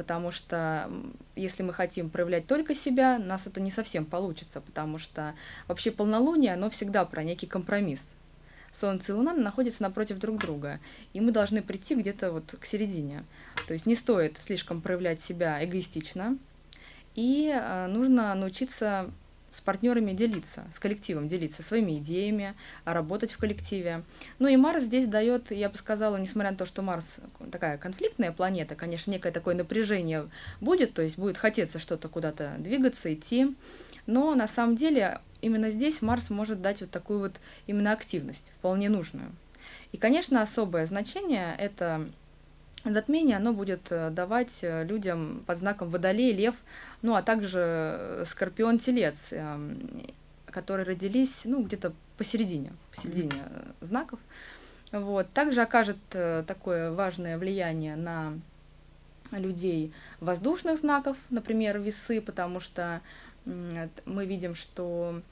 потому 0.00 0.32
что 0.32 0.90
если 1.36 1.62
мы 1.62 1.74
хотим 1.74 2.08
проявлять 2.08 2.46
только 2.46 2.74
себя, 2.74 3.18
нас 3.18 3.46
это 3.46 3.60
не 3.60 3.70
совсем 3.70 4.06
получится, 4.06 4.62
потому 4.62 4.98
что 4.98 5.34
вообще 5.68 5.90
полнолуние, 5.90 6.54
оно 6.54 6.70
всегда 6.70 7.04
про 7.04 7.22
некий 7.22 7.46
компромисс. 7.46 8.00
Солнце 8.72 9.12
и 9.12 9.14
Луна 9.14 9.34
находятся 9.34 9.82
напротив 9.82 10.18
друг 10.18 10.38
друга, 10.38 10.80
и 11.12 11.20
мы 11.20 11.32
должны 11.32 11.60
прийти 11.60 11.96
где-то 11.96 12.32
вот 12.32 12.54
к 12.58 12.64
середине. 12.64 13.24
То 13.66 13.74
есть 13.74 13.84
не 13.84 13.94
стоит 13.94 14.38
слишком 14.38 14.80
проявлять 14.80 15.20
себя 15.20 15.62
эгоистично, 15.62 16.38
и 17.14 17.52
э, 17.54 17.86
нужно 17.88 18.34
научиться 18.34 19.10
с 19.50 19.60
партнерами 19.60 20.12
делиться, 20.12 20.64
с 20.72 20.78
коллективом 20.78 21.28
делиться 21.28 21.62
своими 21.62 21.98
идеями, 21.98 22.54
работать 22.84 23.32
в 23.32 23.38
коллективе. 23.38 24.02
Ну 24.38 24.48
и 24.48 24.56
Марс 24.56 24.84
здесь 24.84 25.06
дает, 25.06 25.50
я 25.50 25.68
бы 25.68 25.78
сказала, 25.78 26.16
несмотря 26.16 26.52
на 26.52 26.56
то, 26.56 26.66
что 26.66 26.82
Марс 26.82 27.16
такая 27.50 27.78
конфликтная 27.78 28.32
планета, 28.32 28.74
конечно, 28.74 29.10
некое 29.10 29.32
такое 29.32 29.54
напряжение 29.54 30.28
будет, 30.60 30.94
то 30.94 31.02
есть 31.02 31.18
будет 31.18 31.36
хотеться 31.36 31.78
что-то 31.78 32.08
куда-то 32.08 32.54
двигаться, 32.58 33.12
идти, 33.12 33.56
но 34.06 34.34
на 34.34 34.48
самом 34.48 34.76
деле 34.76 35.20
именно 35.40 35.70
здесь 35.70 36.02
Марс 36.02 36.30
может 36.30 36.62
дать 36.62 36.80
вот 36.80 36.90
такую 36.90 37.20
вот 37.20 37.32
именно 37.66 37.92
активность, 37.92 38.52
вполне 38.58 38.88
нужную. 38.88 39.30
И, 39.92 39.96
конечно, 39.96 40.42
особое 40.42 40.86
значение 40.86 41.54
это 41.58 42.08
затмение, 42.84 43.36
оно 43.36 43.52
будет 43.52 43.90
э, 43.90 44.10
давать 44.10 44.58
э, 44.62 44.84
людям 44.84 45.42
под 45.46 45.58
знаком 45.58 45.90
Водолей, 45.90 46.32
Лев, 46.32 46.54
ну 47.02 47.14
а 47.14 47.22
также 47.22 47.58
э, 47.60 48.24
Скорпион, 48.26 48.78
Телец, 48.78 49.32
эм, 49.32 49.78
которые 50.46 50.86
родились, 50.86 51.42
ну, 51.44 51.62
где-то 51.62 51.92
посередине, 52.16 52.72
посередине 52.94 53.32
mm-hmm. 53.32 53.74
знаков. 53.82 54.18
Вот. 54.92 55.30
Также 55.32 55.62
окажет 55.62 55.98
такое 56.08 56.90
важное 56.90 57.38
влияние 57.38 57.94
на 57.94 58.32
людей 59.30 59.92
воздушных 60.18 60.80
знаков, 60.80 61.16
например, 61.30 61.78
весы, 61.78 62.20
потому 62.20 62.58
что 62.58 63.00
мы 63.44 64.26
видим, 64.26 64.56
что 64.56 65.22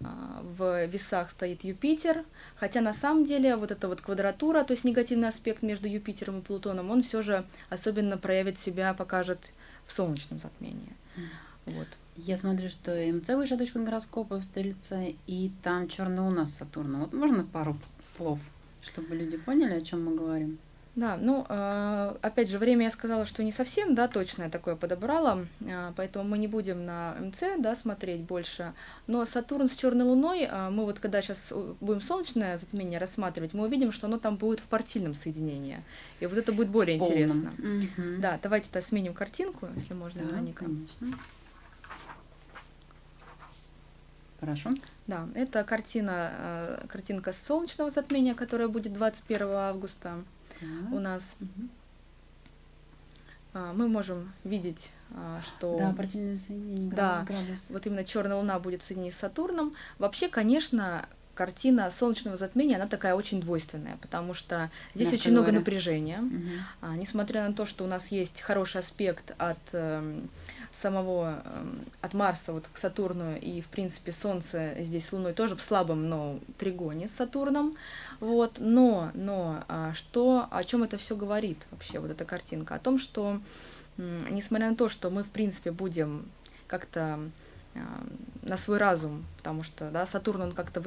в 0.00 0.86
весах 0.86 1.30
стоит 1.30 1.64
Юпитер, 1.64 2.24
хотя 2.56 2.80
на 2.80 2.92
самом 2.92 3.24
деле 3.24 3.56
вот 3.56 3.70
эта 3.70 3.88
вот 3.88 4.00
квадратура, 4.00 4.62
то 4.62 4.72
есть 4.72 4.84
негативный 4.84 5.28
аспект 5.28 5.62
между 5.62 5.88
Юпитером 5.88 6.40
и 6.40 6.42
Плутоном, 6.42 6.90
он 6.90 7.02
все 7.02 7.22
же 7.22 7.46
особенно 7.70 8.18
проявит 8.18 8.58
себя, 8.58 8.92
покажет 8.94 9.38
в 9.86 9.92
солнечном 9.92 10.40
затмении. 10.40 10.92
Вот. 11.64 11.88
Я 12.16 12.36
смотрю, 12.36 12.68
что 12.68 12.92
МЦ 12.92 13.30
высшая 13.30 13.58
точка 13.58 13.78
гороскопа 13.80 14.38
в 14.38 14.44
Стрельце, 14.44 15.16
и 15.26 15.50
там 15.62 15.88
черный 15.88 16.22
у 16.22 16.30
нас 16.30 16.54
Сатурна. 16.54 17.00
Вот 17.00 17.12
можно 17.12 17.44
пару 17.44 17.76
слов, 18.00 18.38
чтобы 18.82 19.14
люди 19.14 19.36
поняли, 19.36 19.74
о 19.74 19.80
чем 19.80 20.04
мы 20.04 20.14
говорим? 20.14 20.58
Да, 20.96 21.18
ну, 21.18 21.44
а, 21.50 22.16
опять 22.22 22.48
же, 22.48 22.58
время 22.58 22.86
я 22.86 22.90
сказала, 22.90 23.26
что 23.26 23.44
не 23.44 23.52
совсем, 23.52 23.94
да, 23.94 24.08
точное 24.08 24.48
такое 24.48 24.76
подобрала, 24.76 25.44
а, 25.70 25.92
поэтому 25.94 26.24
мы 26.24 26.38
не 26.38 26.48
будем 26.48 26.86
на 26.86 27.14
МЦ, 27.20 27.58
да, 27.58 27.76
смотреть 27.76 28.22
больше. 28.22 28.72
Но 29.06 29.26
Сатурн 29.26 29.68
с 29.68 29.76
черной 29.76 30.06
луной, 30.06 30.48
а, 30.50 30.70
мы 30.70 30.86
вот 30.86 30.98
когда 30.98 31.20
сейчас 31.20 31.52
будем 31.82 32.00
солнечное 32.00 32.56
затмение 32.56 32.98
рассматривать, 32.98 33.52
мы 33.52 33.66
увидим, 33.66 33.92
что 33.92 34.06
оно 34.06 34.18
там 34.18 34.36
будет 34.36 34.60
в 34.60 34.62
партийном 34.62 35.14
соединении. 35.14 35.82
И 36.20 36.24
вот 36.24 36.38
это 36.38 36.50
будет 36.50 36.68
более 36.68 36.98
Полном. 36.98 37.14
интересно. 37.14 37.52
Угу. 37.58 38.20
Да, 38.22 38.40
давайте-то 38.42 38.80
сменим 38.80 39.12
картинку, 39.12 39.68
если 39.76 39.92
можно, 39.92 40.22
да, 40.22 40.30
Вероника. 40.30 40.64
конечно. 40.64 41.18
Хорошо. 44.40 44.70
Да, 45.06 45.28
это 45.34 45.62
картина, 45.62 46.80
картинка 46.88 47.34
солнечного 47.34 47.90
затмения, 47.90 48.34
которая 48.34 48.68
будет 48.68 48.94
21 48.94 49.46
августа 49.48 50.24
у 50.92 50.98
нас. 50.98 51.36
А, 53.54 53.72
мы 53.72 53.88
можем 53.88 54.32
видеть, 54.44 54.90
а, 55.12 55.40
что... 55.42 55.78
Да, 55.78 55.92
партийное 55.92 56.36
соединение, 56.36 56.90
градус, 56.90 57.28
да, 57.28 57.34
градус. 57.34 57.70
вот 57.70 57.86
именно 57.86 58.04
черная 58.04 58.36
луна 58.36 58.58
будет 58.58 58.82
соединена 58.82 59.12
с 59.12 59.16
Сатурном. 59.16 59.72
Вообще, 59.98 60.28
конечно, 60.28 61.08
картина 61.36 61.90
солнечного 61.90 62.36
затмения, 62.36 62.76
она 62.76 62.86
такая 62.86 63.14
очень 63.14 63.40
двойственная, 63.40 63.98
потому 64.00 64.32
что 64.32 64.70
здесь 64.94 65.12
Мягко 65.12 65.20
очень 65.20 65.32
говоря. 65.32 65.42
много 65.42 65.58
напряжения. 65.60 66.18
Угу. 66.18 66.50
А, 66.80 66.96
несмотря 66.96 67.46
на 67.46 67.54
то, 67.54 67.66
что 67.66 67.84
у 67.84 67.86
нас 67.86 68.08
есть 68.08 68.40
хороший 68.40 68.80
аспект 68.80 69.32
от 69.36 69.58
э, 69.72 70.20
самого, 70.74 71.42
э, 71.44 71.74
от 72.00 72.14
Марса 72.14 72.52
вот 72.52 72.66
к 72.72 72.78
Сатурну, 72.78 73.36
и, 73.36 73.60
в 73.60 73.66
принципе, 73.66 74.12
Солнце 74.12 74.76
здесь 74.80 75.06
с 75.06 75.12
Луной 75.12 75.34
тоже 75.34 75.56
в 75.56 75.60
слабом, 75.60 76.08
но 76.08 76.40
тригоне 76.58 77.06
с 77.06 77.12
Сатурном, 77.12 77.76
вот, 78.18 78.54
но, 78.58 79.10
но, 79.12 79.62
а, 79.68 79.92
что, 79.94 80.48
о 80.50 80.64
чем 80.64 80.84
это 80.84 80.96
все 80.96 81.16
говорит 81.16 81.66
вообще, 81.70 81.98
вот 81.98 82.10
эта 82.10 82.24
картинка? 82.24 82.76
О 82.76 82.78
том, 82.78 82.98
что, 82.98 83.40
э, 83.98 84.20
несмотря 84.30 84.70
на 84.70 84.76
то, 84.76 84.88
что 84.88 85.10
мы, 85.10 85.22
в 85.22 85.28
принципе, 85.28 85.70
будем 85.70 86.30
как-то 86.66 87.20
на 88.42 88.56
свой 88.56 88.78
разум, 88.78 89.24
потому 89.38 89.62
что 89.62 89.90
да, 89.90 90.06
Сатурн 90.06 90.42
он 90.42 90.52
как-то, 90.52 90.82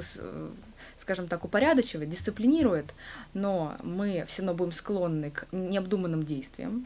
скажем 0.98 1.28
так, 1.28 1.44
упорядочивает, 1.46 2.10
дисциплинирует, 2.10 2.94
но 3.34 3.76
мы 3.84 4.24
все 4.28 4.42
равно 4.42 4.58
будем 4.58 4.72
склонны 4.72 5.32
к 5.32 5.48
необдуманным 5.52 6.24
действиям. 6.24 6.86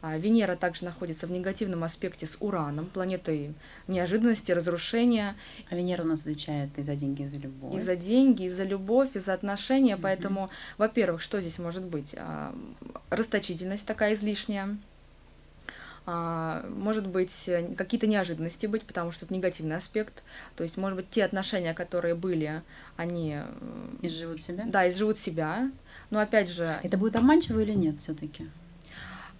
А 0.00 0.16
Венера 0.18 0.56
также 0.56 0.84
находится 0.84 1.26
в 1.26 1.30
негативном 1.30 1.84
аспекте 1.84 2.26
с 2.26 2.36
Ураном, 2.40 2.86
планетой 2.86 3.54
неожиданности, 3.88 4.52
разрушения. 4.52 5.36
А 5.70 5.74
Венера 5.74 6.02
у 6.02 6.06
нас 6.06 6.20
отвечает 6.20 6.70
и 6.76 6.82
за 6.82 6.96
деньги, 6.96 7.22
и 7.22 7.26
за 7.26 7.36
любовь. 7.36 7.74
И 7.74 7.80
за 7.80 7.96
деньги, 7.96 8.44
и 8.44 8.48
за 8.48 8.64
любовь, 8.64 9.10
и 9.14 9.18
за 9.18 9.34
отношения. 9.34 9.94
Mm-hmm. 9.94 10.00
Поэтому, 10.02 10.50
во-первых, 10.78 11.20
что 11.20 11.40
здесь 11.40 11.58
может 11.58 11.84
быть? 11.84 12.14
А, 12.16 12.54
расточительность 13.10 13.86
такая 13.86 14.14
излишняя 14.14 14.76
может 16.06 17.08
быть, 17.08 17.50
какие-то 17.76 18.06
неожиданности 18.06 18.66
быть, 18.66 18.84
потому 18.84 19.10
что 19.10 19.24
это 19.24 19.34
негативный 19.34 19.76
аспект. 19.76 20.22
То 20.54 20.62
есть, 20.62 20.76
может 20.76 20.96
быть, 20.96 21.10
те 21.10 21.24
отношения, 21.24 21.74
которые 21.74 22.14
были, 22.14 22.62
они... 22.96 23.40
Изживут 24.02 24.40
себя? 24.40 24.64
Да, 24.66 24.88
изживут 24.88 25.18
себя. 25.18 25.70
Но 26.10 26.20
опять 26.20 26.48
же... 26.48 26.78
Это 26.84 26.96
будет 26.96 27.16
обманчиво 27.16 27.58
или 27.58 27.72
нет 27.72 27.98
все 27.98 28.14
таки 28.14 28.48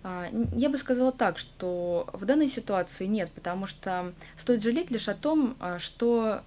а, 0.08 0.28
я 0.54 0.68
бы 0.68 0.78
сказала 0.78 1.10
так, 1.10 1.36
что 1.36 2.08
в 2.12 2.24
данной 2.24 2.48
ситуации 2.48 3.06
нет, 3.06 3.28
потому 3.32 3.66
что 3.66 4.12
стоит 4.36 4.62
жалеть 4.62 4.92
лишь 4.92 5.08
о 5.08 5.14
том, 5.14 5.56
а, 5.58 5.80
что, 5.80 6.42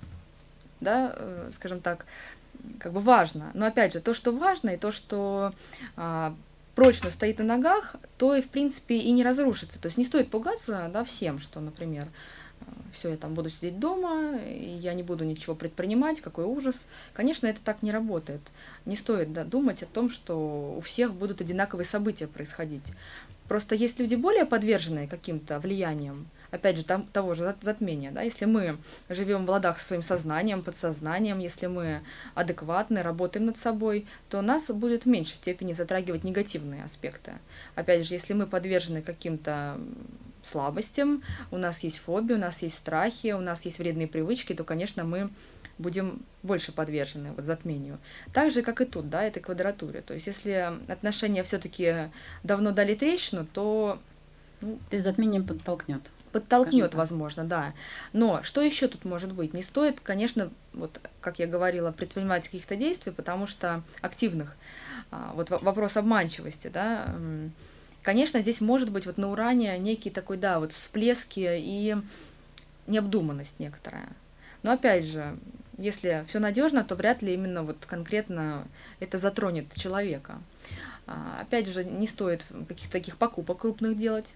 да, 0.80 1.14
э, 1.14 1.52
скажем 1.54 1.82
так, 1.82 2.06
как 2.80 2.94
бы 2.94 3.02
важно. 3.02 3.52
Но 3.54 3.66
опять 3.66 3.92
же, 3.92 4.00
то, 4.00 4.14
что 4.14 4.32
важно, 4.32 4.70
и 4.70 4.78
то, 4.78 4.94
что 4.94 5.54
прочно 6.80 7.12
стоит 7.12 7.40
на 7.40 7.44
ногах, 7.44 7.98
то 8.18 8.34
и, 8.34 8.42
в 8.42 8.48
принципе, 8.48 8.96
и 8.96 9.12
не 9.12 9.22
разрушится. 9.22 9.82
То 9.82 9.88
есть 9.88 9.98
не 9.98 10.06
стоит 10.06 10.32
пугаться 10.32 10.90
да, 10.94 11.04
всем, 11.04 11.40
что, 11.40 11.60
например, 11.60 12.08
э, 12.62 12.64
все, 12.94 13.10
я 13.10 13.18
там 13.18 13.34
буду 13.34 13.50
сидеть 13.50 13.80
дома, 13.80 14.40
я 14.46 14.94
не 14.94 15.04
буду 15.04 15.26
ничего 15.26 15.56
предпринимать, 15.56 16.22
какой 16.22 16.46
ужас. 16.46 16.86
Конечно, 17.14 17.48
это 17.48 17.60
так 17.60 17.84
не 17.84 17.92
работает. 17.92 18.40
Не 18.86 18.96
стоит 18.96 19.34
да, 19.34 19.44
думать 19.44 19.84
о 19.84 19.88
том, 19.88 20.10
что 20.10 20.76
у 20.78 20.80
всех 20.80 21.14
будут 21.14 21.42
одинаковые 21.42 21.86
события 21.86 22.28
происходить. 22.28 22.94
Просто 23.50 23.76
есть 23.76 24.00
люди 24.00 24.16
более 24.16 24.46
подверженные 24.46 25.10
каким-то 25.10 25.60
влияниям, 25.60 26.30
опять 26.52 26.78
же, 26.78 26.84
там, 26.84 27.06
того 27.14 27.34
же 27.34 27.56
затмения, 27.62 28.12
да, 28.12 28.22
если 28.22 28.46
мы 28.46 28.78
живем 29.10 29.46
в 29.46 29.50
ладах 29.50 29.80
со 29.80 29.86
своим 29.86 30.02
сознанием, 30.02 30.64
подсознанием, 30.64 31.40
если 31.40 31.68
мы 31.68 32.02
адекватны, 32.36 33.02
работаем 33.02 33.48
над 33.48 33.58
собой, 33.58 34.06
то 34.30 34.42
нас 34.42 34.70
будет 34.70 35.04
в 35.04 35.08
меньшей 35.08 35.36
степени 35.36 35.74
затрагивать 35.74 36.24
негативные 36.24 36.84
аспекты. 36.84 37.34
Опять 37.76 38.06
же, 38.06 38.14
если 38.14 38.34
мы 38.34 38.48
подвержены 38.48 39.02
каким-то 39.02 39.78
слабостям, 40.46 41.24
у 41.52 41.58
нас 41.58 41.80
есть 41.84 42.00
фобии, 42.00 42.34
у 42.34 42.38
нас 42.38 42.62
есть 42.62 42.78
страхи, 42.78 43.34
у 43.34 43.42
нас 43.42 43.66
есть 43.66 43.80
вредные 43.80 44.08
привычки, 44.08 44.54
то, 44.54 44.64
конечно, 44.64 45.04
мы 45.04 45.30
будем 45.78 46.22
больше 46.44 46.72
подвержены 46.72 47.32
вот 47.32 47.46
затмению. 47.46 47.98
Так 48.34 48.52
же, 48.52 48.62
как 48.62 48.82
и 48.82 48.86
тут, 48.86 49.10
да, 49.10 49.24
этой 49.24 49.42
квадратуре. 49.42 50.02
То 50.02 50.14
есть, 50.14 50.28
если 50.28 50.74
отношения 50.88 51.44
все-таки 51.44 52.12
давно 52.44 52.72
дали 52.72 52.96
трещину, 52.96 53.46
то... 53.46 54.00
Ну, 54.62 54.78
то 54.90 54.98
есть 54.98 55.06
затмение 55.06 55.42
подтолкнет 55.42 56.02
подтолкнет, 56.32 56.94
возможно, 56.96 57.44
да. 57.44 57.74
Но 58.14 58.44
что 58.44 58.62
еще 58.62 58.88
тут 58.88 59.06
может 59.06 59.32
быть? 59.32 59.54
Не 59.54 59.64
стоит, 59.64 60.00
конечно, 60.00 60.50
вот 60.74 61.00
как 61.22 61.40
я 61.40 61.48
говорила, 61.48 61.92
предпринимать 61.92 62.46
каких-то 62.46 62.76
действий, 62.76 63.12
потому 63.12 63.48
что 63.48 63.84
активных. 64.02 64.56
А, 65.12 65.32
вот 65.36 65.50
вопрос 65.50 65.98
обманчивости, 65.98 66.68
да. 66.68 67.14
Конечно, 68.04 68.42
здесь 68.42 68.62
может 68.62 68.92
быть 68.92 69.06
вот 69.06 69.18
на 69.18 69.32
уране 69.32 69.78
некий 69.78 70.10
такой, 70.10 70.38
да, 70.38 70.60
вот 70.60 70.72
всплески 70.72 71.48
и 71.58 71.98
необдуманность 72.88 73.60
некоторая. 73.60 74.10
Но 74.64 74.72
опять 74.72 75.06
же, 75.06 75.38
если 75.78 76.26
все 76.28 76.40
надежно, 76.40 76.84
то 76.84 76.96
вряд 76.96 77.22
ли 77.22 77.34
именно 77.34 77.64
вот 77.64 77.86
конкретно 77.86 78.68
это 79.00 79.18
затронет 79.18 79.74
человека. 79.76 80.42
А, 81.08 81.40
опять 81.42 81.68
же, 81.68 81.84
не 81.84 82.08
стоит 82.08 82.44
каких-то 82.68 82.92
таких 82.92 83.18
покупок 83.18 83.60
крупных 83.60 83.98
делать, 83.98 84.28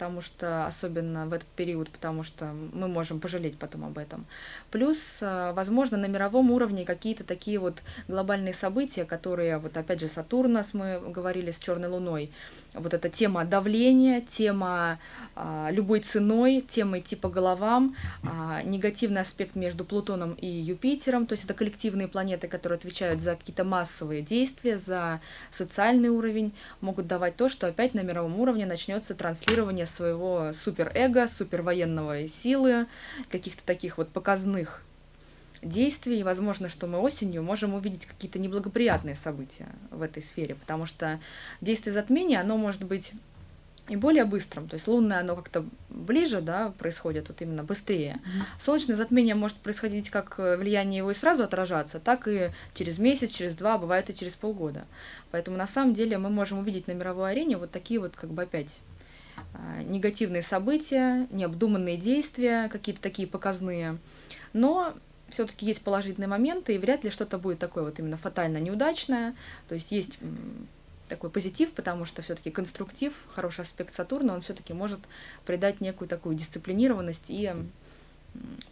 потому 0.00 0.22
что 0.22 0.66
особенно 0.66 1.26
в 1.26 1.32
этот 1.34 1.48
период, 1.48 1.90
потому 1.90 2.22
что 2.22 2.54
мы 2.72 2.88
можем 2.88 3.20
пожалеть 3.20 3.58
потом 3.58 3.84
об 3.84 3.98
этом. 3.98 4.24
Плюс, 4.70 5.18
э, 5.20 5.52
возможно, 5.52 5.98
на 5.98 6.06
мировом 6.06 6.50
уровне 6.50 6.86
какие-то 6.86 7.22
такие 7.22 7.58
вот 7.58 7.82
глобальные 8.08 8.54
события, 8.54 9.04
которые, 9.04 9.58
вот 9.58 9.76
опять 9.76 10.00
же, 10.00 10.08
Сатурнас, 10.08 10.72
мы 10.72 10.98
говорили 11.00 11.50
с 11.50 11.58
Черной 11.58 11.90
Луной, 11.90 12.30
вот 12.74 12.94
эта 12.94 13.08
тема 13.08 13.44
давления, 13.44 14.20
тема 14.20 14.98
а, 15.34 15.68
любой 15.70 16.00
ценой, 16.00 16.64
тема 16.66 17.00
идти 17.00 17.16
по 17.16 17.28
головам, 17.28 17.96
а, 18.22 18.62
негативный 18.62 19.22
аспект 19.22 19.56
между 19.56 19.84
Плутоном 19.84 20.34
и 20.34 20.46
Юпитером, 20.46 21.26
то 21.26 21.32
есть 21.32 21.44
это 21.44 21.54
коллективные 21.54 22.08
планеты, 22.08 22.48
которые 22.48 22.76
отвечают 22.76 23.20
за 23.20 23.36
какие-то 23.36 23.64
массовые 23.64 24.22
действия, 24.22 24.78
за 24.78 25.20
социальный 25.50 26.08
уровень, 26.08 26.52
могут 26.80 27.06
давать 27.06 27.36
то, 27.36 27.48
что 27.48 27.66
опять 27.66 27.94
на 27.94 28.00
мировом 28.00 28.38
уровне 28.38 28.66
начнется 28.66 29.14
транслирование 29.14 29.86
своего 29.90 30.52
суперэго, 30.52 31.28
супервоенного 31.28 32.26
силы, 32.28 32.86
каких-то 33.30 33.64
таких 33.64 33.98
вот 33.98 34.08
показных 34.08 34.82
действий. 35.62 36.22
Возможно, 36.22 36.68
что 36.68 36.86
мы 36.86 36.98
осенью 36.98 37.42
можем 37.42 37.74
увидеть 37.74 38.06
какие-то 38.06 38.38
неблагоприятные 38.38 39.14
события 39.14 39.68
в 39.90 40.02
этой 40.02 40.22
сфере, 40.22 40.54
потому 40.54 40.86
что 40.86 41.20
действие 41.60 41.92
затмения, 41.92 42.40
оно 42.40 42.56
может 42.56 42.84
быть 42.84 43.12
и 43.90 43.96
более 43.96 44.24
быстрым. 44.24 44.68
То 44.68 44.74
есть 44.74 44.86
лунное, 44.86 45.18
оно 45.18 45.34
как-то 45.34 45.64
ближе, 45.88 46.40
да, 46.40 46.72
происходит 46.78 47.28
вот 47.28 47.42
именно 47.42 47.64
быстрее. 47.64 48.20
Mm-hmm. 48.22 48.60
Солнечное 48.60 48.96
затмение 48.96 49.34
может 49.34 49.56
происходить 49.56 50.10
как 50.10 50.38
влияние 50.38 50.98
его 50.98 51.10
и 51.10 51.14
сразу 51.14 51.42
отражаться, 51.42 51.98
так 51.98 52.28
и 52.28 52.50
через 52.74 52.98
месяц, 52.98 53.30
через 53.30 53.56
два, 53.56 53.78
бывает 53.78 54.08
и 54.08 54.14
через 54.14 54.34
полгода. 54.34 54.84
Поэтому 55.32 55.56
на 55.56 55.66
самом 55.66 55.92
деле 55.92 56.18
мы 56.18 56.30
можем 56.30 56.60
увидеть 56.60 56.86
на 56.86 56.92
мировой 56.92 57.32
арене 57.32 57.56
вот 57.56 57.72
такие 57.72 57.98
вот 57.98 58.14
как 58.14 58.30
бы 58.30 58.42
опять 58.42 58.78
негативные 59.84 60.42
события, 60.42 61.26
необдуманные 61.30 61.96
действия, 61.96 62.68
какие-то 62.68 63.00
такие 63.00 63.26
показные. 63.28 63.98
Но 64.52 64.94
все-таки 65.28 65.66
есть 65.66 65.82
положительные 65.82 66.28
моменты, 66.28 66.74
и 66.74 66.78
вряд 66.78 67.04
ли 67.04 67.10
что-то 67.10 67.38
будет 67.38 67.58
такое 67.58 67.84
вот 67.84 67.98
именно 67.98 68.16
фатально 68.16 68.58
неудачное. 68.58 69.34
То 69.68 69.74
есть 69.74 69.92
есть 69.92 70.18
такой 71.08 71.30
позитив, 71.30 71.72
потому 71.72 72.04
что 72.04 72.22
все-таки 72.22 72.50
конструктив, 72.50 73.12
хороший 73.34 73.62
аспект 73.62 73.92
Сатурна, 73.94 74.34
он 74.34 74.42
все-таки 74.42 74.72
может 74.72 75.00
придать 75.44 75.80
некую 75.80 76.08
такую 76.08 76.36
дисциплинированность 76.36 77.26
и 77.28 77.52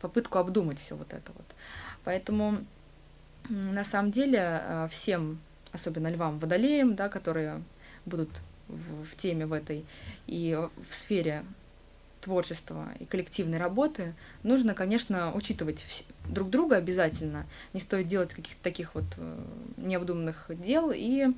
попытку 0.01 0.39
обдумать 0.39 0.79
все 0.79 0.95
вот 0.95 1.13
это 1.13 1.33
вот. 1.35 1.47
Поэтому 2.05 2.59
на 3.49 3.85
самом 3.85 4.13
деле 4.13 4.41
а, 4.41 4.89
всем, 4.89 5.41
особенно 5.73 6.09
львам, 6.09 6.39
водолеям, 6.39 6.95
да, 6.95 7.09
которые 7.09 7.63
будут 8.07 8.31
в, 8.69 9.05
в 9.05 9.17
теме 9.17 9.47
в 9.47 9.53
этой 9.53 9.85
и 10.27 10.59
в 10.89 10.95
сфере 10.95 11.45
творчества 12.21 12.89
и 12.99 13.05
коллективной 13.05 13.59
работы, 13.59 14.15
нужно, 14.43 14.75
конечно, 14.75 15.33
учитывать 15.35 16.05
друг 16.29 16.51
друга 16.51 16.77
обязательно. 16.77 17.47
Не 17.73 17.81
стоит 17.81 18.07
делать 18.07 18.35
каких-то 18.35 18.63
таких 18.63 18.95
вот 18.95 19.05
э, 19.17 19.45
необдуманных 19.77 20.51
дел 20.51 20.93
и 20.95 21.29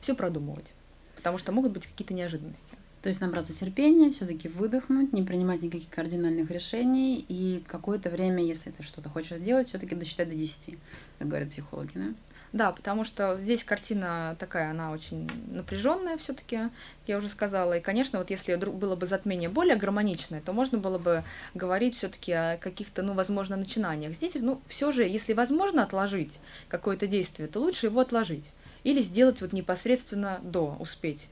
все 0.00 0.14
продумывать, 0.14 0.72
потому 1.16 1.38
что 1.38 1.52
могут 1.52 1.72
быть 1.72 1.86
какие-то 1.86 2.14
неожиданности. 2.14 2.76
То 3.02 3.08
есть 3.08 3.20
набраться 3.20 3.54
терпения, 3.54 4.10
все-таки 4.10 4.48
выдохнуть, 4.48 5.12
не 5.12 5.22
принимать 5.22 5.62
никаких 5.62 5.88
кардинальных 5.88 6.50
решений 6.50 7.24
и 7.28 7.62
какое-то 7.66 8.10
время, 8.10 8.44
если 8.44 8.70
ты 8.70 8.82
что-то 8.82 9.08
хочешь 9.08 9.38
сделать, 9.38 9.68
все-таки 9.68 9.94
досчитать 9.94 10.28
до 10.28 10.34
10, 10.34 10.76
как 11.18 11.28
говорят 11.28 11.50
психологи, 11.50 11.92
да? 11.94 12.14
Да, 12.52 12.72
потому 12.72 13.04
что 13.04 13.38
здесь 13.40 13.62
картина 13.62 14.34
такая, 14.38 14.70
она 14.70 14.90
очень 14.90 15.30
напряженная 15.52 16.18
все-таки, 16.18 16.58
я 17.06 17.18
уже 17.18 17.28
сказала. 17.28 17.78
И, 17.78 17.80
конечно, 17.80 18.18
вот 18.18 18.30
если 18.30 18.56
было 18.56 18.96
бы 18.96 19.06
затмение 19.06 19.48
более 19.48 19.76
гармоничное, 19.76 20.40
то 20.40 20.52
можно 20.52 20.78
было 20.78 20.98
бы 20.98 21.22
говорить 21.54 21.96
все-таки 21.96 22.32
о 22.32 22.56
каких-то, 22.56 23.02
ну, 23.02 23.14
возможно, 23.14 23.56
начинаниях. 23.56 24.14
Здесь, 24.14 24.34
ну, 24.34 24.60
все 24.66 24.90
же, 24.90 25.04
если 25.04 25.32
возможно 25.32 25.84
отложить 25.84 26.40
какое-то 26.68 27.06
действие, 27.06 27.48
то 27.48 27.60
лучше 27.60 27.86
его 27.86 28.00
отложить. 28.00 28.50
Или 28.82 29.00
сделать 29.02 29.42
вот 29.42 29.52
непосредственно 29.52 30.40
до, 30.42 30.76
успеть. 30.80 31.28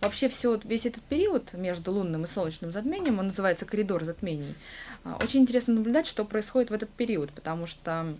Вообще 0.00 0.28
все, 0.28 0.52
вот 0.52 0.64
весь 0.64 0.86
этот 0.86 1.02
период 1.02 1.52
между 1.54 1.92
лунным 1.92 2.24
и 2.24 2.28
солнечным 2.28 2.72
затмением, 2.72 3.18
он 3.18 3.26
называется 3.26 3.66
коридор 3.66 4.04
затмений. 4.04 4.54
А, 5.02 5.18
очень 5.22 5.40
интересно 5.40 5.74
наблюдать, 5.74 6.06
что 6.06 6.24
происходит 6.24 6.70
в 6.70 6.74
этот 6.74 6.88
период, 6.90 7.32
потому 7.32 7.66
что 7.66 8.16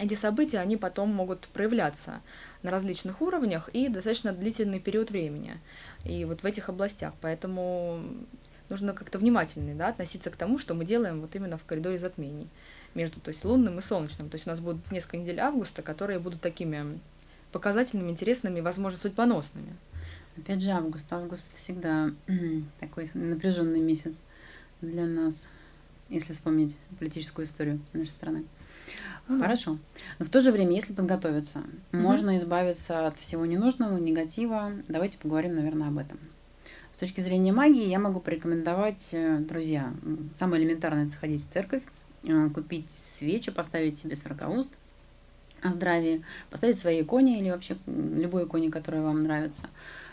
эти 0.00 0.14
события, 0.14 0.58
они 0.58 0.76
потом 0.76 1.12
могут 1.14 1.48
проявляться 1.48 2.20
на 2.62 2.70
различных 2.70 3.20
уровнях 3.20 3.68
и 3.72 3.88
достаточно 3.88 4.32
длительный 4.32 4.80
период 4.80 5.10
времени. 5.10 5.58
И 6.04 6.24
вот 6.24 6.42
в 6.42 6.46
этих 6.46 6.68
областях. 6.68 7.12
Поэтому 7.20 8.02
нужно 8.70 8.94
как-то 8.94 9.18
внимательно 9.18 9.74
да, 9.74 9.88
относиться 9.88 10.30
к 10.30 10.36
тому, 10.36 10.58
что 10.58 10.74
мы 10.74 10.84
делаем 10.84 11.20
вот 11.20 11.34
именно 11.36 11.58
в 11.58 11.64
коридоре 11.64 11.98
затмений 11.98 12.48
между 12.94 13.20
то 13.20 13.28
есть, 13.28 13.44
лунным 13.44 13.78
и 13.78 13.82
солнечным. 13.82 14.30
То 14.30 14.36
есть 14.36 14.46
у 14.46 14.50
нас 14.50 14.60
будут 14.60 14.90
несколько 14.90 15.18
недель 15.18 15.38
августа, 15.38 15.82
которые 15.82 16.18
будут 16.18 16.40
такими 16.40 16.98
показательными, 17.52 18.10
интересными 18.10 18.58
и, 18.58 18.62
возможно, 18.62 18.98
судьбоносными. 18.98 19.76
Опять 20.36 20.62
же, 20.62 20.70
август. 20.70 21.12
Август 21.12 21.44
всегда 21.52 22.10
такой 22.80 23.10
напряженный 23.14 23.80
месяц 23.80 24.14
для 24.80 25.04
нас, 25.04 25.46
если 26.08 26.32
вспомнить 26.32 26.76
политическую 26.98 27.46
историю 27.46 27.80
нашей 27.92 28.10
страны. 28.10 28.44
Хорошо. 29.26 29.78
Но 30.18 30.26
в 30.26 30.28
то 30.28 30.40
же 30.40 30.50
время, 30.50 30.74
если 30.74 30.92
подготовиться, 30.92 31.58
mm-hmm. 31.58 32.00
можно 32.00 32.38
избавиться 32.38 33.06
от 33.06 33.18
всего 33.18 33.46
ненужного, 33.46 33.96
негатива. 33.98 34.72
Давайте 34.88 35.18
поговорим, 35.18 35.54
наверное, 35.54 35.88
об 35.88 35.98
этом. 35.98 36.18
С 36.92 36.98
точки 36.98 37.20
зрения 37.20 37.52
магии 37.52 37.86
я 37.86 37.98
могу 37.98 38.20
порекомендовать, 38.20 39.10
э, 39.12 39.38
друзья, 39.38 39.94
самое 40.34 40.62
элементарное 40.62 41.04
это 41.04 41.12
сходить 41.12 41.46
в 41.46 41.52
церковь, 41.52 41.82
э, 42.24 42.48
купить 42.52 42.90
свечи, 42.90 43.50
поставить 43.52 43.98
себе 43.98 44.16
сорокауст 44.16 44.68
о 45.62 45.70
здравии, 45.70 46.24
поставить 46.50 46.78
свои 46.78 47.02
иконе 47.02 47.40
или 47.40 47.50
вообще 47.50 47.76
любой 47.86 48.44
иконе, 48.44 48.70
которая 48.70 49.02
вам 49.02 49.22
нравится. 49.22 49.68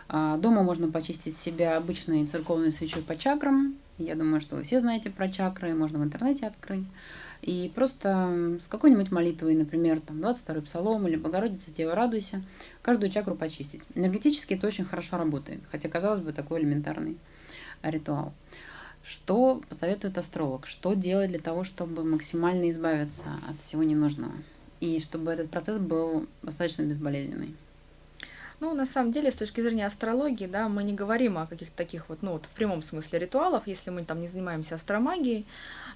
А, 0.09 0.37
дома 0.37 0.63
можно 0.63 0.89
почистить 0.89 1.37
себя 1.37 1.77
обычной 1.77 2.25
церковной 2.25 2.71
свечой 2.71 3.01
по 3.01 3.17
чакрам. 3.17 3.75
Я 3.97 4.15
думаю, 4.15 4.39
что 4.39 4.55
вы 4.55 4.63
все 4.63 4.79
знаете 4.79 5.09
про 5.09 5.29
чакры, 5.29 5.73
можно 5.73 5.99
в 5.99 6.03
интернете 6.03 6.47
открыть. 6.47 6.85
И 7.41 7.71
просто 7.73 8.57
с 8.61 8.67
какой-нибудь 8.67 9.11
молитвой, 9.11 9.55
например, 9.55 10.01
там 10.01 10.17
22-й 10.17 10.61
псалом 10.63 11.07
или 11.07 11.15
Богородица, 11.15 11.71
Дева, 11.71 11.95
радуйся, 11.95 12.41
каждую 12.81 13.11
чакру 13.11 13.35
почистить. 13.35 13.83
Энергетически 13.95 14.55
это 14.55 14.67
очень 14.67 14.85
хорошо 14.85 15.17
работает, 15.17 15.61
хотя, 15.71 15.87
казалось 15.87 16.19
бы, 16.19 16.33
такой 16.33 16.61
элементарный 16.61 17.17
ритуал. 17.83 18.33
Что 19.03 19.61
посоветует 19.69 20.17
астролог? 20.17 20.67
Что 20.67 20.93
делать 20.93 21.29
для 21.29 21.39
того, 21.39 21.63
чтобы 21.63 22.03
максимально 22.03 22.69
избавиться 22.69 23.29
от 23.49 23.61
всего 23.61 23.83
ненужного? 23.83 24.33
И 24.79 24.99
чтобы 24.99 25.31
этот 25.31 25.49
процесс 25.49 25.79
был 25.79 26.27
достаточно 26.43 26.83
безболезненный? 26.83 27.55
Ну, 28.59 28.73
на 28.73 28.87
самом 28.87 29.11
деле, 29.11 29.31
с 29.31 29.35
точки 29.35 29.61
зрения 29.61 29.85
астрологии, 29.85 30.47
да, 30.47 30.67
мы 30.67 30.83
не 30.83 30.93
говорим 30.93 31.37
о 31.37 31.45
каких-то 31.45 31.77
таких 31.77 32.09
вот, 32.09 32.23
ну, 32.23 32.33
вот 32.33 32.45
в 32.45 32.49
прямом 32.49 32.81
смысле 32.81 33.19
ритуалов, 33.19 33.67
если 33.67 33.91
мы 33.91 34.03
там 34.03 34.19
не 34.19 34.27
занимаемся 34.27 34.75
астромагией, 34.75 35.45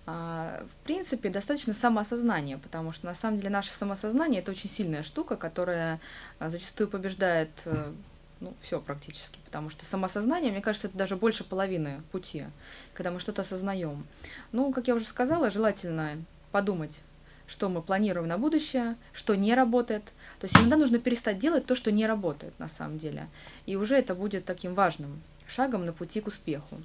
в 0.06 0.84
принципе, 0.84 1.30
достаточно 1.30 1.74
самоосознания, 1.74 2.58
потому 2.58 2.92
что 2.92 3.06
на 3.06 3.16
самом 3.16 3.38
деле 3.38 3.50
наше 3.50 3.72
самосознание 3.72 4.42
это 4.42 4.52
очень 4.52 4.70
сильная 4.70 5.04
штука, 5.04 5.36
которая 5.36 6.00
а, 6.40 6.50
зачастую 6.50 6.90
побеждает 6.90 7.50
э, 7.66 7.94
ну, 8.40 8.56
все 8.62 8.82
практически, 8.82 9.38
потому 9.46 9.70
что 9.70 9.86
самосознание, 9.86 10.52
мне 10.52 10.62
кажется, 10.62 10.88
это 10.88 10.98
даже 10.98 11.16
больше 11.16 11.44
половины 11.44 12.02
пути, 12.12 12.46
когда 12.94 13.12
мы 13.12 13.20
что-то 13.20 13.44
осознаем. 13.44 14.06
Ну, 14.52 14.74
как 14.74 14.88
я 14.88 14.96
уже 14.96 15.06
сказала, 15.06 15.52
желательно 15.52 16.18
подумать, 16.52 17.00
что 17.48 17.70
мы 17.70 17.82
планируем 17.82 18.28
на 18.28 18.38
будущее, 18.38 18.96
что 19.14 19.36
не 19.36 19.54
работает. 19.54 20.06
То 20.40 20.46
есть 20.46 20.58
иногда 20.58 20.78
нужно 20.78 21.00
перестать 21.00 21.38
делать 21.38 21.66
то, 21.66 21.76
что 21.76 21.92
не 21.92 22.08
работает 22.08 22.58
на 22.60 22.68
самом 22.68 22.98
деле. 22.98 23.28
И 23.68 23.76
уже 23.76 23.96
это 23.96 24.16
будет 24.16 24.46
таким 24.46 24.74
важным 24.74 25.22
шагом 25.48 25.86
на 25.86 25.94
пути 25.94 26.22
к 26.22 26.28
успеху. 26.28 26.82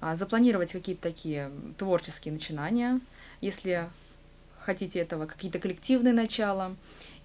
А, 0.00 0.16
запланировать 0.16 0.72
какие-то 0.72 1.02
такие 1.02 1.50
творческие 1.76 2.32
начинания, 2.32 3.00
если 3.40 3.88
хотите 4.60 4.98
этого, 4.98 5.26
какие-то 5.26 5.58
коллективные 5.58 6.14
начала, 6.14 6.74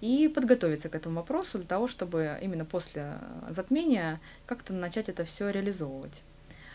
и 0.00 0.28
подготовиться 0.28 0.88
к 0.88 0.94
этому 0.94 1.16
вопросу 1.16 1.58
для 1.58 1.66
того, 1.66 1.88
чтобы 1.88 2.38
именно 2.42 2.64
после 2.64 3.18
затмения 3.48 4.20
как-то 4.46 4.72
начать 4.72 5.08
это 5.08 5.24
все 5.24 5.50
реализовывать. 5.50 6.22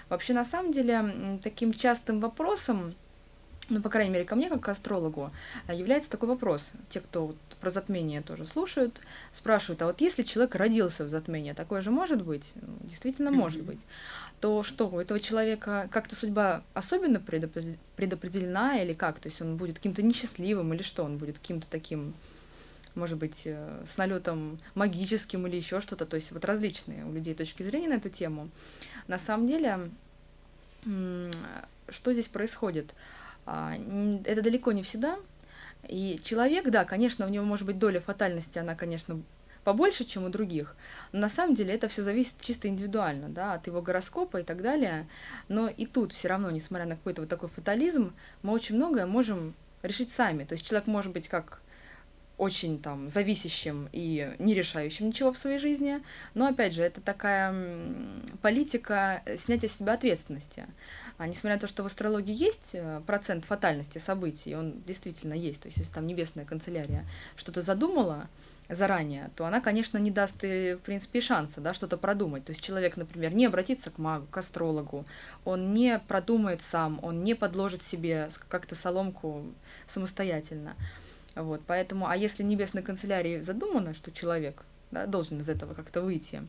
Вообще, 0.10 0.34
на 0.34 0.44
самом 0.44 0.72
деле, 0.72 1.40
таким 1.44 1.72
частым 1.74 2.20
вопросом, 2.20 2.96
ну, 3.72 3.82
по 3.82 3.90
крайней 3.90 4.12
мере, 4.12 4.26
ко 4.26 4.36
мне, 4.36 4.50
как 4.50 4.62
к 4.62 4.70
астрологу, 4.70 5.32
является 5.72 6.10
такой 6.10 6.30
вопрос. 6.30 6.70
Те, 6.90 7.00
кто 7.00 7.28
вот 7.28 7.38
про 7.60 7.70
затмение 7.70 8.22
тоже 8.22 8.46
слушают, 8.46 9.00
спрашивают, 9.34 9.82
а 9.82 9.86
вот 9.86 10.02
если 10.02 10.24
человек 10.24 10.56
родился 10.56 11.04
в 11.04 11.10
затмении, 11.10 11.54
такое 11.54 11.82
же 11.82 11.92
может 11.92 12.22
быть? 12.24 12.52
Ну, 12.56 12.74
действительно, 12.84 13.30
mm-hmm. 13.30 13.34
может 13.34 13.64
быть 13.64 13.80
то 14.42 14.64
что 14.64 14.90
у 14.90 15.00
этого 15.00 15.20
человека 15.20 15.88
как-то 15.92 16.16
судьба 16.16 16.64
особенно 16.74 17.20
предопределена 17.20 18.82
или 18.82 18.94
как? 18.94 19.20
То 19.20 19.30
есть 19.30 19.40
он 19.42 19.56
будет 19.56 19.78
каким-то 19.78 20.02
несчастливым 20.02 20.74
или 20.74 20.82
что? 20.82 21.04
Он 21.04 21.18
будет 21.18 21.38
каким-то 21.38 21.68
таким, 21.70 22.16
может 22.96 23.20
быть, 23.20 23.44
э, 23.46 23.86
с 23.88 23.98
налетом 23.98 24.58
магическим 24.74 25.46
или 25.46 25.58
еще 25.58 25.80
что-то. 25.80 26.08
То 26.08 26.16
есть 26.16 26.32
вот 26.32 26.44
различные 26.44 27.06
у 27.06 27.14
людей 27.14 27.36
точки 27.36 27.62
зрения 27.62 27.90
на 27.90 27.94
эту 27.94 28.10
тему. 28.10 28.50
На 29.08 29.20
самом 29.20 29.48
деле, 29.48 29.92
что 30.84 32.12
здесь 32.12 32.28
происходит? 32.28 32.96
А, 33.46 33.76
это 34.26 34.42
далеко 34.42 34.72
не 34.72 34.84
всегда. 34.84 35.18
И 35.88 36.20
человек, 36.24 36.70
да, 36.70 36.86
конечно, 36.86 37.26
у 37.26 37.30
него 37.30 37.46
может 37.46 37.66
быть 37.66 37.80
доля 37.80 38.00
фатальности, 38.00 38.60
она, 38.60 38.76
конечно, 38.76 39.22
побольше, 39.64 40.04
чем 40.06 40.26
у 40.26 40.30
других. 40.30 40.76
Но 41.12 41.20
на 41.22 41.30
самом 41.30 41.56
деле 41.56 41.74
это 41.74 41.88
все 41.88 42.02
зависит 42.04 42.36
чисто 42.42 42.68
индивидуально, 42.68 43.30
да, 43.30 43.54
от 43.54 43.68
его 43.68 43.82
гороскопа 43.82 44.38
и 44.38 44.44
так 44.44 44.62
далее. 44.62 45.08
Но 45.48 45.68
и 45.68 45.86
тут 45.86 46.14
все 46.14 46.28
равно, 46.28 46.52
несмотря 46.52 46.86
на 46.86 46.96
какой-то 46.96 47.22
вот 47.22 47.30
такой 47.30 47.50
фатализм, 47.50 48.14
мы 48.44 48.54
очень 48.54 48.76
многое 48.76 49.06
можем 49.06 49.54
решить 49.84 50.12
сами. 50.12 50.44
То 50.44 50.54
есть 50.54 50.66
человек 50.66 50.88
может 50.88 51.12
быть 51.12 51.28
как 51.28 51.62
очень 52.42 52.82
там 52.82 53.08
зависящим 53.08 53.88
и 53.92 54.36
не 54.40 54.56
решающим 54.56 55.10
ничего 55.10 55.32
в 55.32 55.38
своей 55.38 55.60
жизни. 55.60 56.02
Но 56.34 56.48
опять 56.48 56.74
же, 56.74 56.82
это 56.82 57.00
такая 57.00 57.54
политика 58.42 59.22
снятия 59.38 59.70
с 59.70 59.74
себя 59.74 59.94
ответственности. 59.94 60.66
А 61.20 61.28
несмотря 61.28 61.58
на 61.58 61.60
то, 61.60 61.68
что 61.68 61.84
в 61.84 61.86
астрологии 61.86 62.34
есть 62.34 62.72
э, 62.74 63.00
процент 63.06 63.46
фатальности 63.46 64.00
событий, 64.00 64.56
он 64.56 64.82
действительно 64.88 65.36
есть, 65.36 65.62
то 65.62 65.68
есть 65.68 65.78
если 65.78 65.94
там 65.94 66.08
небесная 66.08 66.44
канцелярия 66.44 67.06
что-то 67.36 67.62
задумала 67.62 68.28
заранее, 68.70 69.30
то 69.36 69.46
она, 69.46 69.62
конечно, 69.62 70.00
не 70.00 70.10
даст 70.10 70.44
и, 70.44 70.74
в 70.74 70.80
принципе, 70.80 71.22
шанса 71.22 71.62
да, 71.62 71.76
что-то 71.76 71.98
продумать. 71.98 72.46
То 72.46 72.54
есть 72.54 72.64
человек, 72.64 72.98
например, 72.98 73.36
не 73.36 73.46
обратится 73.46 73.92
к 73.92 74.00
магу, 74.00 74.26
к 74.26 74.38
астрологу, 74.38 75.06
он 75.46 75.76
не 75.76 76.00
продумает 76.00 76.64
сам, 76.64 77.00
он 77.04 77.24
не 77.24 77.36
подложит 77.36 77.84
себе 77.84 78.30
как-то 78.50 78.74
соломку 78.74 79.46
самостоятельно. 79.86 80.76
Вот, 81.36 81.62
поэтому, 81.66 82.08
а 82.08 82.18
если 82.18 82.44
небесной 82.44 82.84
канцелярии 82.84 83.42
задумано, 83.42 83.94
что 83.94 84.12
человек 84.12 84.64
да, 84.92 85.06
должен 85.06 85.40
из 85.40 85.50
этого 85.50 85.74
как-то 85.74 86.02
выйти, 86.02 86.42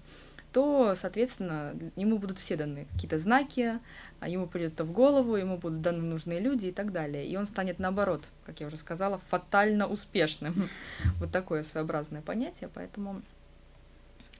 то, 0.52 0.94
соответственно, 0.96 1.74
ему 1.96 2.18
будут 2.18 2.38
все 2.38 2.56
даны 2.56 2.86
какие-то 2.92 3.18
знаки, 3.18 3.78
а 4.20 4.28
ему 4.28 4.46
придет 4.46 4.74
это 4.74 4.84
в 4.84 4.92
голову, 4.92 5.36
ему 5.36 5.56
будут 5.56 5.80
даны 5.80 6.02
нужные 6.02 6.40
люди 6.40 6.66
и 6.66 6.72
так 6.72 6.92
далее. 6.92 7.26
И 7.26 7.36
он 7.36 7.46
станет, 7.46 7.78
наоборот, 7.78 8.22
как 8.44 8.60
я 8.60 8.66
уже 8.66 8.76
сказала, 8.76 9.18
фатально 9.30 9.86
успешным. 9.86 10.68
Вот 11.18 11.30
такое 11.30 11.62
своеобразное 11.62 12.20
понятие, 12.20 12.68
поэтому 12.72 13.22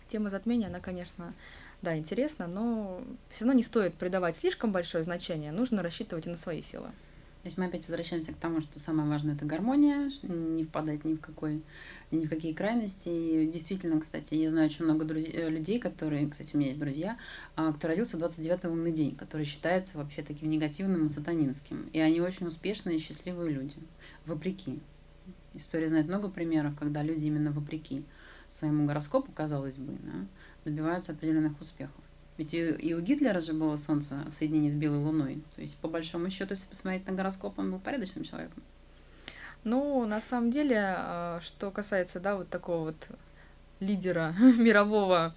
тема 0.09 0.29
затмения, 0.29 0.67
она, 0.67 0.81
конечно, 0.81 1.33
да, 1.81 1.97
интересна, 1.97 2.47
но 2.47 3.03
все 3.31 3.45
равно 3.45 3.55
не 3.55 3.65
стоит 3.65 3.95
придавать 3.95 4.37
слишком 4.37 4.71
большое 4.71 5.05
значение, 5.05 5.51
нужно 5.51 5.83
рассчитывать 5.83 6.27
и 6.27 6.31
на 6.31 6.37
свои 6.37 6.61
силы. 6.61 6.91
То 7.43 7.49
есть 7.49 7.59
мы 7.59 7.65
опять 7.65 7.89
возвращаемся 7.89 8.33
к 8.33 8.37
тому, 8.37 8.61
что 8.61 8.79
самое 8.79 9.09
важное 9.09 9.35
это 9.35 9.45
гармония, 9.45 10.13
не 10.23 10.63
впадать 10.63 11.05
ни 11.05 11.15
в 11.15 11.21
какой, 11.21 11.65
ни 12.13 12.25
в 12.25 12.29
какие 12.29 12.53
крайности. 12.53 13.09
И 13.09 13.51
действительно, 13.53 14.01
кстати, 14.01 14.35
я 14.35 14.49
знаю 14.49 14.69
очень 14.69 14.85
много 14.85 15.05
друзей, 15.05 15.33
э, 15.33 15.51
людей, 15.51 15.81
которые, 15.81 16.31
кстати, 16.31 16.55
у 16.55 16.59
меня 16.59 16.69
есть 16.69 16.79
друзья, 16.79 17.19
а, 17.57 17.73
кто 17.73 17.89
родился 17.89 18.17
в 18.17 18.21
29 18.21 18.65
лунный 18.67 18.93
день, 18.93 19.17
который 19.17 19.45
считается 19.45 19.99
вообще 19.99 20.23
таким 20.23 20.51
негативным 20.51 21.07
и 21.07 21.09
сатанинским. 21.09 21.91
И 21.93 21.99
они 21.99 22.21
очень 22.21 22.47
успешные 22.47 22.99
и 22.99 23.01
счастливые 23.01 23.53
люди, 23.53 23.77
вопреки. 24.25 24.79
История 25.55 25.89
знает 25.89 26.07
много 26.07 26.29
примеров, 26.29 26.79
когда 26.79 27.03
люди 27.03 27.25
именно 27.25 27.51
вопреки 27.51 28.05
своему 28.49 28.87
гороскопу, 28.87 29.33
казалось 29.33 29.79
бы, 29.79 29.99
да, 30.05 30.27
добиваются 30.65 31.11
определенных 31.11 31.61
успехов. 31.61 32.02
Ведь 32.39 32.55
и, 32.55 32.71
и 32.71 32.95
у 32.95 33.01
Гитлера 33.01 33.41
же 33.41 33.53
было 33.53 33.77
Солнце 33.77 34.25
в 34.31 34.33
соединении 34.33 34.71
с 34.71 34.75
Белой 34.75 34.99
Луной. 34.99 35.43
То 35.55 35.63
есть, 35.63 35.77
по 35.79 35.89
большому 35.89 36.31
счету, 36.31 36.55
если 36.55 36.67
посмотреть 36.67 37.07
на 37.07 37.13
гороскоп, 37.13 37.59
он 37.59 37.71
был 37.73 37.79
порядочным 37.79 38.25
человеком. 38.25 38.63
Ну, 39.65 40.07
на 40.07 40.21
самом 40.21 40.51
деле, 40.51 40.79
а, 40.79 41.41
что 41.43 41.71
касается, 41.71 42.21
да, 42.21 42.37
вот 42.37 42.49
такого 42.49 42.87
вот 42.87 43.09
лидера 43.81 44.35
мирового, 44.59 45.35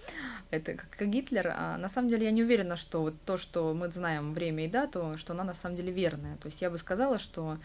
это 0.51 0.75
как 0.75 1.09
Гитлер, 1.09 1.53
а 1.55 1.77
на 1.77 1.89
самом 1.89 2.09
деле 2.09 2.25
я 2.25 2.31
не 2.31 2.43
уверена, 2.43 2.77
что 2.77 3.01
вот 3.01 3.15
то, 3.25 3.37
что 3.37 3.73
мы 3.73 3.89
знаем 3.89 4.33
время 4.33 4.65
и 4.65 4.69
дату, 4.69 5.15
что 5.17 5.33
она 5.33 5.43
на 5.43 5.53
самом 5.53 5.75
деле 5.75 5.91
верная. 5.91 6.37
То 6.37 6.47
есть 6.47 6.61
я 6.61 6.69
бы 6.69 6.77
сказала, 6.77 7.19
что 7.19 7.57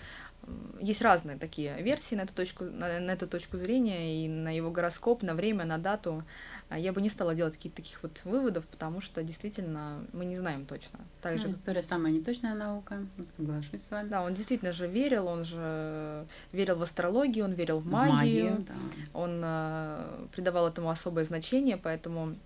есть 0.81 1.03
разные 1.03 1.37
такие 1.37 1.81
версии 1.83 2.14
на 2.14 2.23
эту 2.23 2.35
точку, 2.35 2.64
на, 2.64 2.99
на 3.01 3.11
эту 3.12 3.27
точку 3.27 3.59
зрения, 3.59 4.25
и 4.25 4.29
на 4.29 4.55
его 4.55 4.71
гороскоп, 4.71 5.23
на 5.23 5.35
время, 5.35 5.64
на 5.64 5.79
дату. 5.79 6.25
А 6.70 6.78
я 6.78 6.92
бы 6.92 7.02
не 7.02 7.09
стала 7.09 7.35
делать 7.35 7.56
каких-то 7.56 7.83
таких 7.83 8.00
вот 8.00 8.20
выводов, 8.24 8.64
потому 8.64 9.00
что 9.00 9.24
действительно 9.24 10.04
мы 10.12 10.24
не 10.24 10.37
знаем 10.37 10.66
точно. 10.66 11.00
Также... 11.20 11.48
Ну, 11.48 11.50
история 11.50 11.83
самая 11.83 12.12
неточная 12.12 12.54
наука, 12.54 13.04
соглашусь 13.37 13.83
с 13.83 13.90
вами. 13.90 14.09
Да, 14.09 14.22
он 14.22 14.35
действительно 14.35 14.72
же 14.72 14.87
верил, 14.87 15.26
он 15.26 15.44
же 15.44 16.24
верил 16.52 16.76
в 16.76 16.83
астрологию, 16.83 17.44
он 17.44 17.52
верил 17.54 17.80
в 17.80 17.87
магию, 17.87 18.11
в 18.11 18.14
магию 18.14 18.66
да. 18.68 18.74
он 19.18 19.40
э, 19.42 20.26
придавал 20.33 20.68
этому 20.68 20.90
особое 20.90 21.24
значение, 21.24 21.76
поэтому 21.76 22.37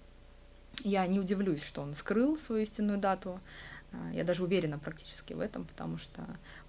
я 0.84 1.06
не 1.06 1.20
удивлюсь, 1.20 1.62
что 1.62 1.82
он 1.82 1.94
скрыл 1.94 2.38
свою 2.38 2.62
истинную 2.62 2.98
дату. 2.98 3.38
А, 3.92 4.10
я 4.14 4.24
даже 4.24 4.42
уверена 4.42 4.78
практически 4.78 5.34
в 5.34 5.40
этом, 5.40 5.66
потому 5.66 5.98
что 5.98 6.22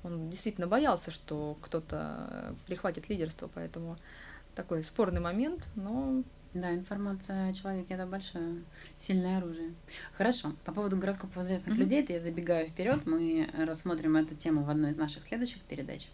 он 0.03 0.29
действительно 0.29 0.67
боялся, 0.67 1.09
что 1.09 1.57
кто-то 1.61 2.53
прихватит 2.67 3.07
лидерство, 3.07 3.49
поэтому 3.53 3.95
такой 4.55 4.83
спорный 4.83 5.21
момент, 5.21 5.67
но 5.75 6.21
да, 6.55 6.73
информация 6.73 7.49
о 7.49 7.53
человеке 7.53 7.95
это 7.95 8.05
большое, 8.05 8.63
сильное 8.97 9.39
оружие. 9.39 9.73
Хорошо. 10.13 10.53
По 10.63 10.71
поводу 10.71 10.95
гороскопов 10.95 11.43
известных 11.43 11.75
mm-hmm. 11.75 11.79
людей, 11.79 12.01
это 12.01 12.13
я 12.13 12.19
забегаю 12.21 12.67
вперед. 12.67 13.05
Мы 13.05 13.49
рассмотрим 13.57 14.15
эту 14.15 14.35
тему 14.35 14.63
в 14.63 14.69
одной 14.69 14.91
из 14.91 14.95
наших 14.95 15.23
следующих 15.23 15.61
передач. 15.63 16.07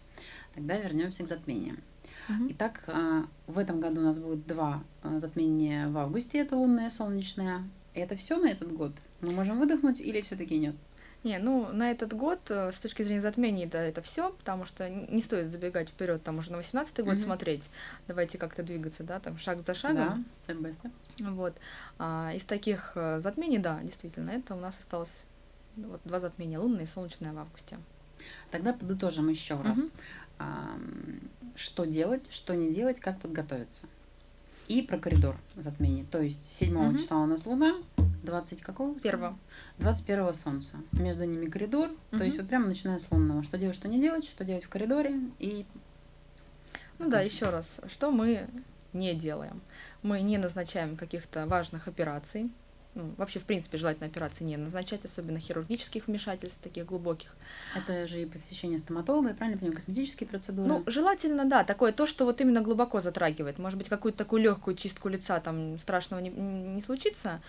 Тогда 0.54 0.76
вернемся 0.76 1.24
к 1.24 1.28
затмениям. 1.28 1.78
Mm-hmm. 2.28 2.46
Итак, 2.50 2.82
а, 2.88 3.26
в 3.46 3.56
этом 3.56 3.80
году 3.80 4.00
у 4.00 4.04
нас 4.04 4.18
будет 4.18 4.44
два 4.46 4.82
а, 5.02 5.20
затмения 5.20 5.88
в 5.88 5.96
августе, 5.96 6.38
это 6.38 6.56
лунное, 6.56 6.90
солнечное. 6.90 7.62
Это 7.94 8.16
все 8.16 8.36
на 8.36 8.50
этот 8.50 8.72
год? 8.72 8.92
Мы 9.20 9.30
можем 9.30 9.60
выдохнуть 9.60 10.00
или 10.00 10.20
все-таки 10.22 10.58
нет? 10.58 10.74
Не, 11.24 11.38
ну 11.38 11.68
на 11.72 11.90
этот 11.92 12.14
год 12.14 12.40
э, 12.50 12.72
с 12.72 12.80
точки 12.80 13.02
зрения 13.02 13.20
затмений 13.20 13.66
да, 13.66 13.80
это 13.80 14.02
все, 14.02 14.30
потому 14.30 14.66
что 14.66 14.88
не 14.88 15.22
стоит 15.22 15.46
забегать 15.46 15.88
вперед, 15.88 16.22
там 16.22 16.38
уже 16.38 16.50
на 16.50 16.56
18 16.56 17.04
год 17.04 17.14
mm-hmm. 17.14 17.16
смотреть. 17.16 17.70
Давайте 18.08 18.38
как-то 18.38 18.64
двигаться, 18.64 19.04
да, 19.04 19.20
там 19.20 19.38
шаг 19.38 19.62
за 19.62 19.74
шагом. 19.74 19.96
Да, 19.96 20.44
степ-бай-степ. 20.44 20.92
Вот. 21.20 21.54
А, 21.98 22.32
из 22.34 22.44
таких 22.44 22.92
э, 22.96 23.20
затмений, 23.20 23.58
да, 23.58 23.78
действительно, 23.82 24.30
это 24.30 24.54
у 24.54 24.58
нас 24.58 24.76
осталось 24.78 25.22
вот 25.76 26.00
два 26.04 26.18
затмения, 26.18 26.58
лунное 26.58 26.84
и 26.84 26.86
солнечное 26.86 27.32
в 27.32 27.38
августе. 27.38 27.78
Тогда 28.50 28.72
подытожим 28.72 29.28
еще 29.28 29.60
раз. 29.60 29.78
Mm-hmm. 29.78 29.92
А, 30.40 30.78
что 31.54 31.84
делать, 31.84 32.32
что 32.32 32.56
не 32.56 32.72
делать, 32.72 32.98
как 32.98 33.20
подготовиться. 33.20 33.86
И 34.66 34.82
про 34.82 34.98
коридор 34.98 35.36
затмений. 35.54 36.04
То 36.04 36.20
есть 36.20 36.44
7 36.58 36.72
mm-hmm. 36.72 36.98
числа 36.98 37.18
у 37.18 37.26
нас 37.26 37.46
Луна, 37.46 37.76
20 38.22 38.62
какого? 38.62 38.98
Первого. 38.98 39.38
21 39.78 40.32
солнца. 40.34 40.72
Между 40.92 41.24
ними 41.24 41.46
коридор. 41.46 41.90
Угу. 41.90 42.18
То 42.18 42.24
есть 42.24 42.36
вот 42.36 42.48
прямо 42.48 42.66
начиная 42.66 42.98
с 42.98 43.10
лунного. 43.10 43.42
Что 43.42 43.58
делать, 43.58 43.76
что 43.76 43.88
не 43.88 44.00
делать, 44.00 44.24
что 44.24 44.44
делать 44.44 44.64
в 44.64 44.68
коридоре 44.68 45.20
и... 45.38 45.66
Ну 46.98 47.10
да, 47.10 47.20
еще 47.20 47.46
раз. 47.46 47.80
Что 47.88 48.10
мы 48.10 48.48
не 48.92 49.14
делаем? 49.14 49.60
Мы 50.02 50.20
не 50.22 50.38
назначаем 50.38 50.96
каких-то 50.96 51.46
важных 51.46 51.88
операций. 51.88 52.50
Ну, 52.94 53.14
вообще, 53.16 53.40
в 53.40 53.44
принципе, 53.44 53.78
желательно 53.78 54.06
операции 54.06 54.44
не 54.44 54.56
назначать, 54.58 55.04
особенно 55.06 55.38
хирургических 55.38 56.06
вмешательств, 56.06 56.60
таких 56.62 56.84
глубоких. 56.84 57.34
Это 57.74 58.06
же 58.06 58.20
и 58.20 58.26
посещение 58.26 58.78
стоматолога, 58.78 59.30
и 59.30 59.34
правильно 59.34 59.58
понимаю, 59.58 59.76
косметические 59.76 60.28
процедуры? 60.28 60.68
Ну, 60.68 60.82
желательно, 60.86 61.46
да, 61.46 61.64
такое 61.64 61.92
то, 61.92 62.06
что 62.06 62.26
вот 62.26 62.42
именно 62.42 62.60
глубоко 62.60 63.00
затрагивает. 63.00 63.58
Может 63.58 63.78
быть, 63.78 63.88
какую-то 63.88 64.18
такую 64.18 64.42
легкую 64.42 64.76
чистку 64.76 65.08
лица 65.08 65.40
там 65.40 65.78
страшного 65.78 66.20
не, 66.20 66.28
не 66.28 66.82
случится, 66.82 67.40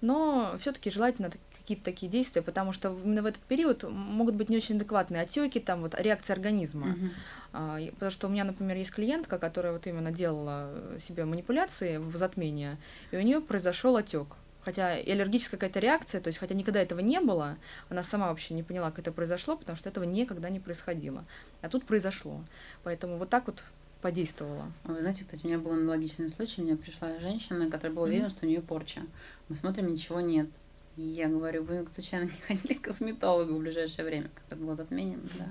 но 0.00 0.56
все-таки 0.60 0.90
желательно 0.90 1.30
какие-то 1.58 1.84
такие 1.84 2.10
действия, 2.10 2.40
потому 2.40 2.72
что 2.72 2.96
именно 3.04 3.22
в 3.22 3.26
этот 3.26 3.42
период 3.42 3.82
могут 3.82 4.34
быть 4.34 4.48
не 4.48 4.56
очень 4.56 4.76
адекватные 4.76 5.22
отеки, 5.22 5.58
там 5.60 5.82
вот 5.82 5.94
реакция 5.98 6.34
организма. 6.34 6.86
Uh-huh. 6.86 7.10
А, 7.52 7.78
потому 7.92 8.10
что 8.12 8.28
у 8.28 8.30
меня, 8.30 8.44
например, 8.44 8.76
есть 8.76 8.92
клиентка, 8.92 9.38
которая 9.38 9.72
вот 9.72 9.86
именно 9.86 10.10
делала 10.10 10.70
себе 11.00 11.24
манипуляции 11.24 11.98
в 11.98 12.16
затмение, 12.16 12.78
и 13.10 13.16
у 13.16 13.20
нее 13.20 13.40
произошел 13.40 13.96
отек. 13.96 14.36
Хотя 14.66 14.98
и 14.98 15.08
аллергическая 15.12 15.60
какая-то 15.60 15.78
реакция, 15.78 16.20
то 16.20 16.26
есть 16.26 16.40
хотя 16.40 16.52
никогда 16.52 16.82
этого 16.82 16.98
не 16.98 17.20
было, 17.20 17.56
она 17.88 18.02
сама 18.02 18.30
вообще 18.30 18.52
не 18.52 18.64
поняла, 18.64 18.90
как 18.90 18.98
это 18.98 19.12
произошло, 19.12 19.56
потому 19.56 19.78
что 19.78 19.88
этого 19.88 20.02
никогда 20.02 20.50
не 20.50 20.58
происходило. 20.58 21.24
А 21.62 21.68
тут 21.68 21.84
произошло. 21.86 22.44
Поэтому 22.82 23.16
вот 23.16 23.30
так 23.30 23.46
вот 23.46 23.62
подействовала. 24.02 24.72
Вы 24.82 25.02
знаете, 25.02 25.22
кстати, 25.22 25.44
у 25.44 25.46
меня 25.46 25.60
был 25.60 25.70
аналогичный 25.70 26.28
случай. 26.28 26.62
Мне 26.62 26.74
пришла 26.74 27.16
женщина, 27.20 27.70
которая 27.70 27.94
была 27.94 28.06
уверена, 28.06 28.26
mm-hmm. 28.26 28.30
что 28.30 28.46
у 28.46 28.48
нее 28.48 28.60
порча. 28.60 29.02
Мы 29.48 29.54
смотрим, 29.54 29.86
ничего 29.86 30.20
нет. 30.20 30.48
И 30.96 31.02
я 31.02 31.28
говорю, 31.28 31.62
вы 31.62 31.86
случайно 31.94 32.24
не 32.24 32.40
ходили 32.48 32.74
к 32.74 32.82
косметологу 32.82 33.54
в 33.54 33.60
ближайшее 33.60 34.04
время, 34.04 34.30
как 34.34 34.42
это 34.48 34.56
было 34.56 34.74
затмением? 34.74 35.28
Да. 35.38 35.46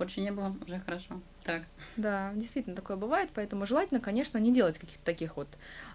Порчи 0.00 0.20
не 0.20 0.32
было, 0.32 0.56
уже 0.66 0.80
хорошо. 0.80 1.20
Так. 1.44 1.64
Да, 1.98 2.32
действительно 2.34 2.74
такое 2.74 2.96
бывает, 2.96 3.28
поэтому 3.34 3.66
желательно, 3.66 4.00
конечно, 4.00 4.38
не 4.38 4.50
делать 4.50 4.78
каких-то 4.78 5.04
таких 5.04 5.36
вот 5.36 5.46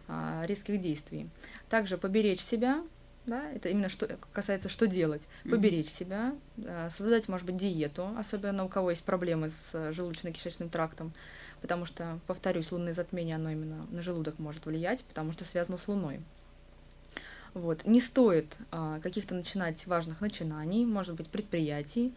а, 0.08 0.44
резких 0.46 0.80
действий. 0.80 1.28
Также 1.72 1.98
поберечь 1.98 2.40
себя, 2.40 2.84
да, 3.26 3.50
это 3.50 3.70
именно 3.70 3.90
что 3.90 4.08
касается, 4.32 4.70
что 4.70 4.86
делать. 4.86 5.24
Поберечь 5.50 5.88
mm-hmm. 5.88 5.98
себя, 5.98 6.36
а, 6.68 6.92
соблюдать, 6.92 7.28
может 7.28 7.48
быть, 7.48 7.58
диету, 7.58 8.10
особенно 8.16 8.64
у 8.64 8.70
кого 8.70 8.92
есть 8.92 9.02
проблемы 9.02 9.50
с 9.50 9.74
желудочно-кишечным 9.74 10.70
трактом, 10.70 11.12
потому 11.62 11.86
что, 11.86 12.20
повторюсь, 12.28 12.72
лунное 12.72 12.94
затмение, 12.94 13.38
оно 13.38 13.50
именно 13.50 13.88
на 13.90 14.04
желудок 14.04 14.38
может 14.38 14.68
влиять, 14.68 15.04
потому 15.06 15.32
что 15.32 15.46
связано 15.46 15.80
с 15.80 15.88
Луной. 15.88 16.22
Вот. 17.56 17.86
Не 17.86 18.02
стоит 18.02 18.58
а, 18.70 19.00
каких-то 19.00 19.34
начинать 19.34 19.88
важных 19.88 20.20
начинаний, 20.20 20.86
может 20.86 21.16
быть, 21.16 21.30
предприятий. 21.30 22.14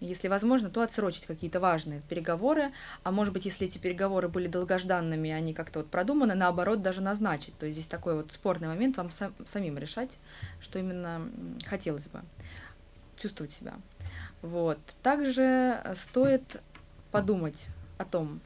Если 0.00 0.28
возможно, 0.28 0.70
то 0.70 0.82
отсрочить 0.82 1.26
какие-то 1.26 1.60
важные 1.60 2.02
переговоры, 2.08 2.72
а 3.04 3.10
может 3.10 3.32
быть, 3.32 3.46
если 3.46 3.66
эти 3.66 3.78
переговоры 3.78 4.28
были 4.28 4.48
долгожданными, 4.48 5.30
они 5.30 5.54
как-то 5.54 5.78
вот 5.78 5.88
продуманы, 5.88 6.34
наоборот, 6.34 6.82
даже 6.82 7.00
назначить. 7.00 7.56
То 7.58 7.66
есть 7.66 7.78
здесь 7.78 7.88
такой 7.88 8.14
вот 8.16 8.32
спорный 8.32 8.68
момент, 8.68 8.96
вам 8.96 9.10
сам, 9.10 9.34
самим 9.46 9.78
решать, 9.78 10.18
что 10.60 10.78
именно 10.78 11.22
хотелось 11.64 12.06
бы 12.08 12.20
чувствовать 13.16 13.52
себя. 13.52 13.74
Вот. 14.42 14.78
Также 15.02 15.80
стоит 15.94 16.60
подумать 17.10 17.66
о 17.96 18.04
том, 18.04 18.40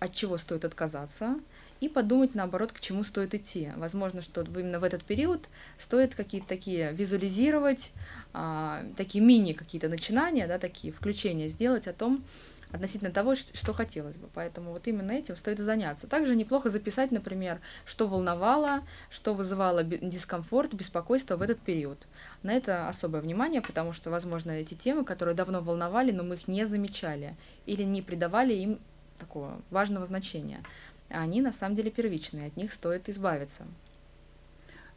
от 0.00 0.12
чего 0.12 0.36
стоит 0.36 0.64
отказаться, 0.64 1.36
и 1.80 1.88
подумать, 1.88 2.34
наоборот, 2.34 2.72
к 2.72 2.80
чему 2.80 3.04
стоит 3.04 3.34
идти. 3.34 3.70
Возможно, 3.76 4.22
что 4.22 4.42
именно 4.42 4.78
в 4.78 4.84
этот 4.84 5.02
период 5.02 5.48
стоит 5.78 6.14
какие-то 6.14 6.46
такие 6.46 6.92
визуализировать, 6.92 7.92
а, 8.32 8.84
такие 8.96 9.24
мини 9.24 9.54
какие-то 9.54 9.88
начинания, 9.88 10.46
да, 10.46 10.58
такие 10.58 10.92
включения 10.92 11.48
сделать 11.48 11.86
о 11.86 11.92
том, 11.92 12.22
относительно 12.72 13.10
того, 13.10 13.34
что 13.34 13.72
хотелось 13.72 14.16
бы. 14.16 14.28
Поэтому 14.34 14.70
вот 14.70 14.86
именно 14.86 15.10
этим 15.12 15.36
стоит 15.36 15.58
заняться. 15.58 16.06
Также 16.06 16.36
неплохо 16.36 16.70
записать, 16.70 17.10
например, 17.10 17.60
что 17.84 18.06
волновало, 18.06 18.82
что 19.10 19.34
вызывало 19.34 19.82
дискомфорт, 19.82 20.74
беспокойство 20.74 21.36
в 21.36 21.42
этот 21.42 21.58
период. 21.60 22.06
На 22.42 22.52
это 22.52 22.88
особое 22.88 23.20
внимание, 23.20 23.60
потому 23.60 23.92
что, 23.92 24.10
возможно, 24.10 24.52
эти 24.52 24.74
темы, 24.74 25.04
которые 25.04 25.34
давно 25.34 25.60
волновали, 25.60 26.12
но 26.12 26.22
мы 26.22 26.36
их 26.36 26.46
не 26.46 26.64
замечали 26.64 27.36
или 27.66 27.82
не 27.82 28.02
придавали 28.02 28.54
им 28.54 28.78
такого 29.18 29.60
важного 29.70 30.06
значения. 30.06 30.62
Они 31.10 31.40
на 31.40 31.52
самом 31.52 31.74
деле 31.74 31.90
первичные, 31.90 32.46
от 32.46 32.56
них 32.56 32.72
стоит 32.72 33.08
избавиться. 33.08 33.66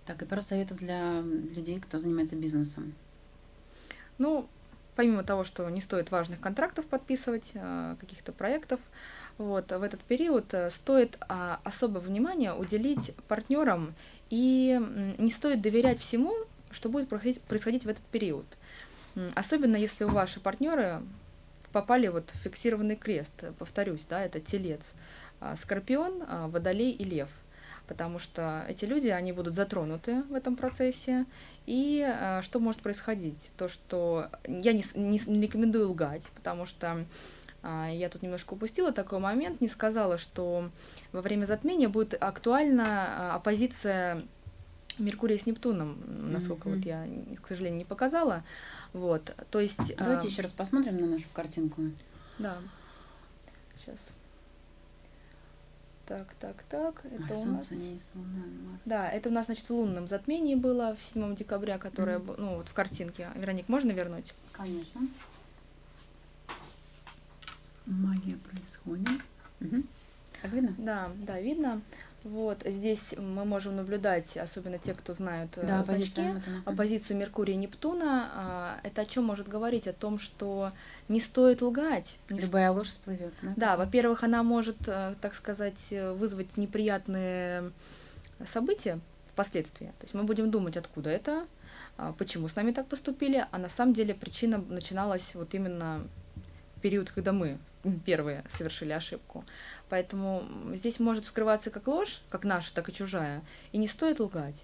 Так, 0.06 0.22
и 0.22 0.26
пару 0.26 0.42
советов 0.42 0.78
для 0.78 1.22
людей, 1.22 1.80
кто 1.80 1.98
занимается 1.98 2.36
бизнесом. 2.36 2.94
Ну, 4.18 4.48
помимо 4.96 5.24
того, 5.24 5.44
что 5.44 5.70
не 5.70 5.82
стоит 5.82 6.12
важных 6.12 6.40
контрактов 6.40 6.86
подписывать, 6.86 7.52
а, 7.56 7.96
каких-то 7.96 8.32
проектов, 8.32 8.80
вот, 9.38 9.72
в 9.72 9.82
этот 9.82 10.02
период 10.02 10.54
э, 10.54 10.70
стоит 10.70 11.18
а, 11.22 11.60
особое 11.64 12.02
внимание 12.02 12.54
уделить 12.54 13.16
партнерам 13.28 13.96
и 14.30 14.80
не 15.18 15.32
стоит 15.32 15.62
доверять 15.62 16.00
всему, 16.00 16.36
что 16.70 16.90
будет 16.90 17.10
происходить, 17.10 17.42
происходить 17.42 17.86
в 17.86 17.90
этот 17.90 18.04
период. 18.04 18.46
Особенно 19.36 19.76
если 19.76 20.04
у 20.04 20.10
ваши 20.10 20.40
партнеры 20.40 21.02
попали 21.72 22.08
вот 22.08 22.30
в 22.30 22.38
фиксированный 22.38 22.96
крест, 22.96 23.44
повторюсь, 23.58 24.06
да, 24.08 24.24
это 24.24 24.40
телец, 24.40 24.94
скорпион, 25.58 26.24
водолей 26.50 26.92
и 26.92 27.04
лев– 27.04 27.30
потому 27.88 28.20
что 28.20 28.66
эти 28.68 28.86
люди, 28.86 29.10
они 29.10 29.32
будут 29.32 29.56
затронуты 29.56 30.24
в 30.24 30.34
этом 30.34 30.56
процессе. 30.56 31.26
И 31.66 32.04
э, 32.06 32.42
что 32.42 32.60
может 32.60 32.82
происходить? 32.82 33.52
То, 33.58 33.70
что 33.70 34.30
я 34.48 34.74
не, 34.74 34.84
не, 34.96 35.20
не 35.26 35.42
рекомендую 35.42 35.90
лгать, 35.90 36.24
потому 36.36 36.66
что 36.66 37.06
я 37.64 38.10
тут 38.10 38.22
немножко 38.22 38.56
упустила 38.56 38.92
такой 38.92 39.20
момент, 39.20 39.62
не 39.62 39.70
сказала, 39.70 40.18
что 40.18 40.70
во 41.14 41.22
время 41.22 41.46
затмения 41.46 41.88
будет 41.88 42.14
актуальна 42.22 43.36
оппозиция 43.36 44.22
Меркурия 44.98 45.38
с 45.38 45.46
Нептуном, 45.46 45.98
насколько 46.30 46.68
mm-hmm. 46.68 46.76
вот 46.76 46.86
я, 46.86 47.08
к 47.42 47.48
сожалению, 47.48 47.78
не 47.78 47.86
показала. 47.86 48.44
Вот, 48.92 49.34
то 49.50 49.62
есть... 49.62 49.96
Давайте 49.96 50.28
э, 50.28 50.30
еще 50.30 50.42
раз 50.42 50.52
посмотрим 50.52 51.00
на 51.00 51.08
нашу 51.08 51.28
картинку. 51.34 51.84
Да. 52.38 52.58
Сейчас. 53.80 54.12
Так, 56.06 56.34
так, 56.40 56.64
так. 56.70 57.06
Это 57.06 57.34
а, 57.34 57.38
у 57.38 57.46
нас. 57.46 57.72
Не 57.72 58.00
Луна, 58.14 58.46
Марс. 58.66 58.82
Да, 58.86 59.10
это 59.10 59.30
у 59.30 59.32
нас, 59.32 59.46
значит, 59.46 59.70
в 59.70 59.74
лунном 59.74 60.08
затмении 60.08 60.56
было 60.56 60.96
в 60.96 61.02
7 61.02 61.36
декабря, 61.36 61.78
которое, 61.78 62.20
mm-hmm. 62.20 62.36
ну, 62.38 62.56
вот 62.58 62.68
в 62.68 62.74
картинке. 62.74 63.30
Вероник, 63.36 63.70
можно 63.70 63.92
вернуть? 63.92 64.34
Конечно. 64.52 65.02
Магия 67.86 68.38
происходит. 68.38 69.22
Угу. 69.62 69.84
Так 70.42 70.52
видно? 70.52 70.76
Да, 70.78 71.12
да, 71.18 71.40
видно. 71.40 71.82
Вот 72.24 72.64
здесь 72.66 73.14
мы 73.18 73.44
можем 73.44 73.76
наблюдать, 73.76 74.38
особенно 74.38 74.78
те, 74.78 74.94
кто 74.94 75.14
знают 75.14 75.58
э, 75.58 75.66
да, 75.66 75.84
значки, 75.84 76.24
оппозицию 76.66 77.18
Меркурия 77.18 77.56
и 77.56 77.58
Нептуна. 77.58 78.32
А, 78.34 78.80
это 78.84 79.02
о 79.02 79.06
чем 79.06 79.26
может 79.26 79.48
говорить? 79.48 79.88
О 79.88 79.94
том, 79.94 80.20
что 80.20 80.72
не 81.10 81.20
стоит 81.20 81.62
лгать. 81.62 82.18
Не 82.30 82.40
Любая 82.40 82.72
ложь 82.72 82.88
всплывет. 82.88 83.34
Да, 83.42 83.54
да 83.58 83.78
во-первых, 83.78 84.24
она 84.24 84.42
может, 84.42 84.78
э, 84.88 85.16
так 85.20 85.36
сказать, 85.36 85.92
вызвать 85.92 86.56
неприятные 86.56 87.72
события 88.46 89.00
впоследствии. 89.34 89.88
То 89.88 90.04
есть 90.04 90.14
мы 90.14 90.24
будем 90.24 90.50
думать, 90.50 90.78
откуда 90.78 91.10
это, 91.10 91.46
а, 91.98 92.14
почему 92.14 92.48
с 92.48 92.56
нами 92.56 92.72
так 92.72 92.88
поступили, 92.88 93.46
а 93.52 93.58
на 93.58 93.70
самом 93.70 93.94
деле 93.94 94.14
причина 94.14 94.58
начиналась 94.58 95.36
вот 95.36 95.54
именно 95.54 96.02
период, 96.84 97.10
когда 97.10 97.32
мы 97.32 97.58
первые 98.06 98.44
совершили 98.50 98.92
ошибку. 98.92 99.44
Поэтому 99.90 100.44
здесь 100.76 101.00
может 101.00 101.26
скрываться 101.26 101.72
как 101.72 101.88
ложь, 101.88 102.22
как 102.30 102.44
наша, 102.44 102.74
так 102.74 102.90
и 102.90 102.94
чужая, 102.94 103.42
и 103.72 103.78
не 103.78 103.88
стоит 103.88 104.20
лгать, 104.20 104.62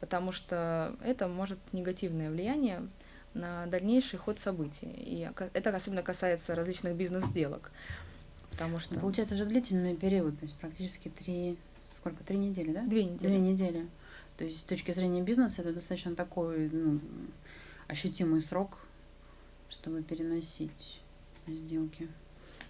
потому 0.00 0.32
что 0.32 0.94
это 1.02 1.26
может 1.28 1.58
негативное 1.72 2.30
влияние 2.30 2.86
на 3.34 3.66
дальнейший 3.66 4.18
ход 4.18 4.38
событий. 4.38 4.86
И 4.86 5.28
это 5.52 5.74
особенно 5.74 6.02
касается 6.02 6.54
различных 6.54 6.94
бизнес-сделок. 6.94 7.72
Потому 8.50 8.78
что... 8.78 8.98
Получается 9.00 9.36
же 9.36 9.44
длительный 9.44 9.96
период, 9.96 10.38
то 10.38 10.44
есть 10.44 10.56
практически 10.56 11.08
три, 11.08 11.58
сколько, 11.90 12.22
три 12.22 12.36
недели, 12.36 12.72
да? 12.72 12.82
Две 12.82 13.04
недели. 13.04 13.28
Две 13.28 13.38
недели. 13.38 13.86
То 14.36 14.44
есть 14.44 14.60
с 14.60 14.62
точки 14.62 14.92
зрения 14.92 15.22
бизнеса 15.22 15.62
это 15.62 15.72
достаточно 15.72 16.14
такой 16.14 16.68
ну, 16.70 17.00
ощутимый 17.88 18.42
срок, 18.42 18.78
чтобы 19.68 20.02
переносить 20.02 21.00
сделки. 21.46 22.08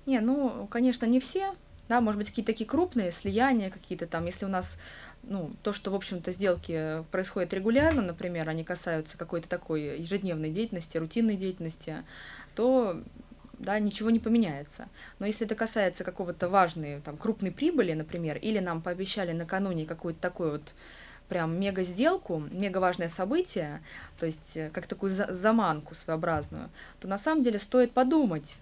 Не, 0.06 0.20
ну, 0.20 0.66
конечно, 0.70 1.04
не 1.06 1.20
все, 1.20 1.54
да, 1.88 2.00
может 2.00 2.18
быть, 2.18 2.28
какие-то 2.28 2.52
такие 2.52 2.68
крупные 2.68 3.12
слияния 3.12 3.70
какие-то 3.70 4.06
там, 4.06 4.26
если 4.26 4.44
у 4.44 4.48
нас, 4.48 4.78
ну, 5.22 5.50
то, 5.62 5.72
что, 5.72 5.90
в 5.90 5.94
общем-то, 5.94 6.32
сделки 6.32 7.04
происходят 7.10 7.52
регулярно, 7.52 8.02
например, 8.02 8.48
они 8.48 8.64
касаются 8.64 9.16
какой-то 9.16 9.48
такой 9.48 9.98
ежедневной 10.00 10.50
деятельности, 10.50 10.98
рутинной 10.98 11.36
деятельности, 11.36 12.04
то 12.54 13.02
да, 13.58 13.78
ничего 13.78 14.10
не 14.10 14.18
поменяется. 14.18 14.88
Но 15.18 15.26
если 15.26 15.46
это 15.46 15.54
касается 15.54 16.04
какого-то 16.04 16.48
важной, 16.48 17.00
там, 17.00 17.16
крупной 17.16 17.52
прибыли, 17.52 17.92
например, 17.92 18.36
или 18.36 18.58
нам 18.58 18.82
пообещали 18.82 19.32
накануне 19.32 19.86
какую-то 19.86 20.20
такую 20.20 20.52
вот 20.52 20.62
прям 21.28 21.58
мега 21.58 21.82
сделку, 21.82 22.42
мега 22.50 22.78
важное 22.78 23.08
событие, 23.08 23.82
то 24.18 24.26
есть 24.26 24.56
э, 24.56 24.70
как 24.72 24.86
такую 24.86 25.10
заманку 25.10 25.94
своеобразную, 25.94 26.70
то 27.00 27.08
на 27.08 27.18
самом 27.18 27.42
деле 27.42 27.58
стоит 27.58 27.92
подумать, 27.92 28.56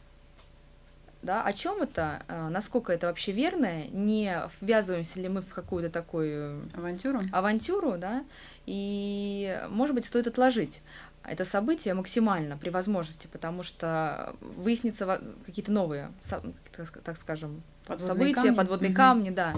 да, 1.24 1.42
о 1.42 1.52
чем 1.52 1.82
это, 1.82 2.22
а, 2.28 2.50
насколько 2.50 2.92
это 2.92 3.06
вообще 3.06 3.32
верно, 3.32 3.87
не 3.88 4.38
ввязываемся 4.60 5.20
ли 5.20 5.28
мы 5.28 5.40
в 5.40 5.52
какую-то 5.52 5.90
такую 5.90 6.68
авантюру, 6.74 7.20
авантюру, 7.32 7.96
да, 7.98 8.24
и, 8.66 9.60
может 9.70 9.94
быть, 9.94 10.04
стоит 10.04 10.26
отложить 10.26 10.82
это 11.26 11.44
событие 11.44 11.94
максимально 11.94 12.58
при 12.58 12.68
возможности, 12.68 13.26
потому 13.26 13.62
что 13.62 14.37
выяснится 14.40 15.20
какие-то 15.46 15.72
новые, 15.72 16.12
так 17.06 17.18
скажем, 17.18 17.62
подводные 17.87 18.06
события, 18.06 18.34
камни. 18.34 18.56
подводные 18.56 18.90
угу. 18.90 18.96
камни, 18.96 19.30
да, 19.30 19.54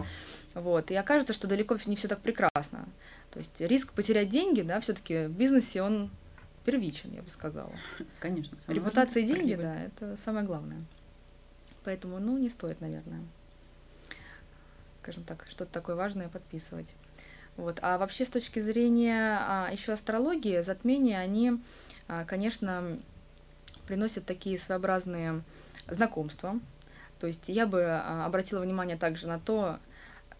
вот, 0.54 0.90
и 0.90 0.94
окажется, 0.94 1.34
что 1.34 1.48
далеко 1.48 1.76
не 1.86 1.96
все 1.96 2.08
так 2.08 2.20
прекрасно. 2.20 2.86
То 3.32 3.40
есть 3.40 3.60
риск 3.60 3.92
потерять 3.92 4.28
деньги, 4.28 4.62
да, 4.62 4.80
все-таки 4.80 5.26
в 5.26 5.32
бизнесе 5.32 5.82
он 5.82 6.10
первичен, 6.64 7.12
я 7.12 7.22
бы 7.22 7.30
сказала. 7.30 7.72
Конечно. 8.20 8.56
Репутация 8.68 9.22
и 9.22 9.26
деньги, 9.26 9.54
да, 9.54 9.76
это 9.82 10.16
самое 10.24 10.46
главное. 10.46 10.78
Поэтому, 11.86 12.18
ну, 12.18 12.36
не 12.36 12.50
стоит, 12.50 12.80
наверное, 12.80 13.20
скажем 14.98 15.22
так, 15.22 15.46
что-то 15.48 15.72
такое 15.72 15.94
важное 15.94 16.28
подписывать. 16.28 16.92
Вот. 17.56 17.78
А 17.80 17.96
вообще 17.96 18.24
с 18.24 18.28
точки 18.28 18.58
зрения 18.58 19.38
а, 19.40 19.70
еще 19.70 19.92
астрологии, 19.92 20.62
затмения, 20.62 21.20
они, 21.20 21.62
а, 22.08 22.24
конечно, 22.24 22.98
приносят 23.86 24.26
такие 24.26 24.58
своеобразные 24.58 25.44
знакомства. 25.88 26.58
То 27.20 27.28
есть 27.28 27.48
я 27.48 27.68
бы 27.68 27.84
а, 27.84 28.26
обратила 28.26 28.58
внимание 28.58 28.96
также 28.96 29.28
на 29.28 29.38
то, 29.38 29.78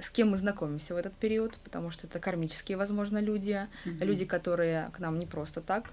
с 0.01 0.11
кем 0.11 0.31
мы 0.31 0.39
знакомимся 0.39 0.95
в 0.95 0.97
этот 0.97 1.15
период, 1.15 1.57
потому 1.63 1.93
что 1.93 2.09
это 2.09 2.19
кармические, 2.19 2.77
возможно, 2.77 3.19
люди, 3.19 3.69
mm-hmm. 3.85 4.05
люди, 4.05 4.25
которые 4.25 4.91
к 4.93 4.99
нам 4.99 5.21
не 5.21 5.27
просто 5.27 5.61
так, 5.61 5.93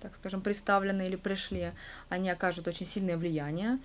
так 0.00 0.16
скажем, 0.16 0.40
представлены 0.40 1.08
или 1.08 1.16
пришли, 1.16 1.72
они 2.08 2.30
окажут 2.30 2.66
очень 2.68 2.86
сильное 2.86 3.18
влияние. 3.18 3.78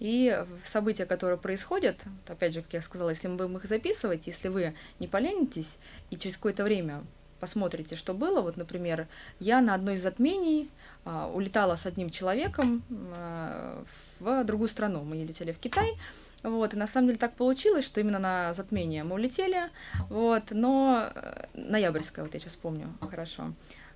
И 0.00 0.44
события, 0.64 1.04
которые 1.04 1.38
происходят, 1.38 2.02
опять 2.26 2.54
же, 2.54 2.62
как 2.62 2.72
я 2.72 2.80
сказала, 2.80 3.10
если 3.10 3.28
мы 3.28 3.36
будем 3.36 3.58
их 3.58 3.66
записывать, 3.66 4.26
если 4.26 4.48
вы 4.48 4.74
не 4.98 5.06
поленитесь 5.06 5.76
и 6.08 6.16
через 6.16 6.36
какое-то 6.36 6.64
время 6.64 7.04
посмотрите, 7.38 7.96
что 7.96 8.14
было, 8.14 8.40
вот, 8.40 8.56
например, 8.56 9.08
я 9.40 9.60
на 9.60 9.74
одной 9.74 9.94
из 9.94 10.02
затмений 10.02 10.70
а, 11.04 11.28
улетала 11.28 11.76
с 11.76 11.86
одним 11.86 12.10
человеком 12.10 12.82
а, 13.14 13.84
в 14.20 14.44
другую 14.44 14.68
страну, 14.68 15.02
мы 15.02 15.16
летели 15.16 15.52
в 15.52 15.58
Китай, 15.58 15.98
вот, 16.42 16.72
и 16.74 16.76
на 16.76 16.86
самом 16.86 17.08
деле 17.08 17.18
так 17.18 17.34
получилось, 17.34 17.84
что 17.84 18.00
именно 18.00 18.18
на 18.18 18.54
затмение 18.54 19.04
мы 19.04 19.14
улетели, 19.14 19.70
вот, 20.08 20.44
но 20.50 21.10
э, 21.14 21.46
ноябрьское, 21.54 22.24
вот 22.24 22.32
я 22.32 22.40
сейчас 22.40 22.54
помню 22.54 22.94
хорошо, 23.10 23.52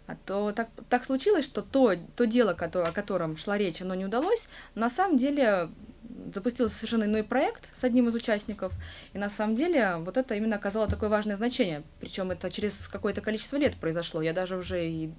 а 0.06 0.16
то 0.26 0.52
так, 0.52 0.68
так 0.90 1.04
случилось, 1.04 1.46
что 1.46 1.62
то, 1.62 1.94
то 2.16 2.26
дело, 2.26 2.50
о 2.52 2.92
котором 2.92 3.38
шла 3.38 3.56
речь, 3.56 3.80
оно 3.80 3.94
не 3.94 4.04
удалось, 4.04 4.48
на 4.74 4.90
самом 4.90 5.16
деле 5.16 5.70
запустился 6.32 6.74
совершенно 6.74 7.04
иной 7.04 7.22
проект 7.22 7.68
с 7.74 7.84
одним 7.84 8.08
из 8.08 8.14
участников, 8.14 8.72
и 9.12 9.18
на 9.18 9.28
самом 9.28 9.56
деле 9.56 9.96
вот 9.98 10.16
это 10.16 10.34
именно 10.34 10.56
оказало 10.56 10.88
такое 10.88 11.08
важное 11.08 11.36
значение, 11.36 11.82
причем 12.00 12.30
это 12.30 12.50
через 12.50 12.88
какое-то 12.88 13.20
количество 13.20 13.56
лет 13.56 13.76
произошло, 13.76 14.22
я 14.22 14.32
даже 14.32 14.56
уже 14.56 14.88
и, 14.88 15.12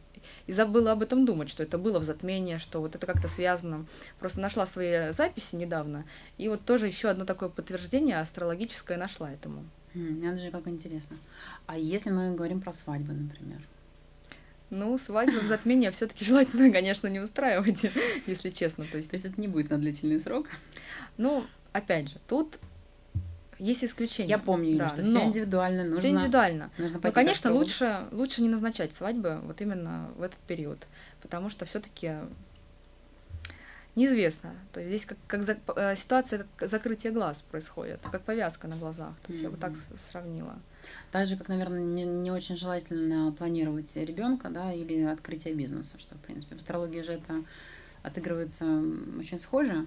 и 0.47 0.53
забыла 0.53 0.93
об 0.93 1.01
этом 1.01 1.25
думать, 1.25 1.49
что 1.49 1.63
это 1.63 1.77
было 1.77 1.99
в 1.99 2.03
затмении, 2.03 2.57
что 2.57 2.79
вот 2.79 2.95
это 2.95 3.05
как-то 3.05 3.27
связано. 3.27 3.85
Просто 4.19 4.39
нашла 4.39 4.65
свои 4.65 5.11
записи 5.11 5.55
недавно, 5.55 6.05
и 6.37 6.47
вот 6.47 6.65
тоже 6.65 6.87
еще 6.87 7.09
одно 7.09 7.25
такое 7.25 7.49
подтверждение 7.49 8.19
астрологическое 8.19 8.97
нашла 8.97 9.31
этому. 9.31 9.65
Надо 9.93 10.41
же, 10.41 10.51
как 10.51 10.67
интересно. 10.67 11.17
А 11.67 11.77
если 11.77 12.09
мы 12.09 12.35
говорим 12.35 12.59
про 12.59 12.73
свадьбы, 12.73 13.13
например? 13.13 13.61
Ну, 14.75 14.97
свадьбу 14.97 15.39
в 15.39 15.45
затмении 15.45 15.89
все-таки 15.89 16.25
желательно, 16.25 16.71
конечно, 16.71 17.07
не 17.07 17.19
устраивать, 17.19 17.85
если 18.27 18.49
честно. 18.49 18.85
То 18.85 18.97
есть... 18.97 19.09
То 19.09 19.15
есть 19.15 19.25
это 19.25 19.39
не 19.39 19.47
будет 19.47 19.69
на 19.69 19.77
длительный 19.77 20.19
срок? 20.19 20.47
Ну, 21.17 21.45
опять 21.71 22.09
же, 22.09 22.17
тут 22.27 22.59
есть 23.57 23.85
исключения. 23.85 24.29
Я 24.29 24.37
помню, 24.37 24.77
да, 24.77 24.89
что 24.89 25.03
все 25.03 25.23
индивидуально 25.23 25.83
нужно. 25.83 25.99
Все 25.99 26.09
индивидуально. 26.09 26.71
Нужно 26.77 26.99
но, 27.01 27.11
конечно, 27.11 27.53
лучше 27.53 28.05
лучше 28.11 28.41
не 28.41 28.49
назначать 28.49 28.93
свадьбы 28.93 29.39
вот 29.43 29.61
именно 29.61 30.09
в 30.17 30.21
этот 30.21 30.39
период, 30.39 30.85
потому 31.21 31.49
что 31.49 31.63
все-таки 31.65 32.15
неизвестно. 33.95 34.53
То 34.73 34.81
есть 34.81 34.89
здесь 34.89 35.05
как, 35.05 35.17
как 35.27 35.43
за, 35.43 35.57
э, 35.77 35.95
ситуация 35.95 36.45
как 36.57 36.69
закрытие 36.69 37.13
глаз 37.13 37.41
происходит, 37.49 38.01
как 38.11 38.23
повязка 38.23 38.67
на 38.67 38.75
глазах. 38.75 39.13
То 39.25 39.31
есть 39.31 39.41
mm-hmm. 39.41 39.45
я 39.45 39.49
бы 39.51 39.57
так 39.57 39.73
сравнила. 40.11 40.59
Так 41.11 41.27
же, 41.27 41.37
как, 41.37 41.47
наверное, 41.47 41.79
не, 41.79 42.03
не 42.03 42.31
очень 42.31 42.57
желательно 42.57 43.31
планировать 43.31 43.95
ребенка, 43.95 44.49
да, 44.49 44.73
или 44.73 45.01
открытие 45.01 45.53
бизнеса, 45.53 45.95
что, 45.99 46.15
в 46.15 46.19
принципе, 46.19 46.55
в 46.55 46.59
астрологии 46.59 47.01
же 47.01 47.13
это 47.13 47.43
отыгрывается 48.03 48.65
очень 49.17 49.39
схоже. 49.39 49.85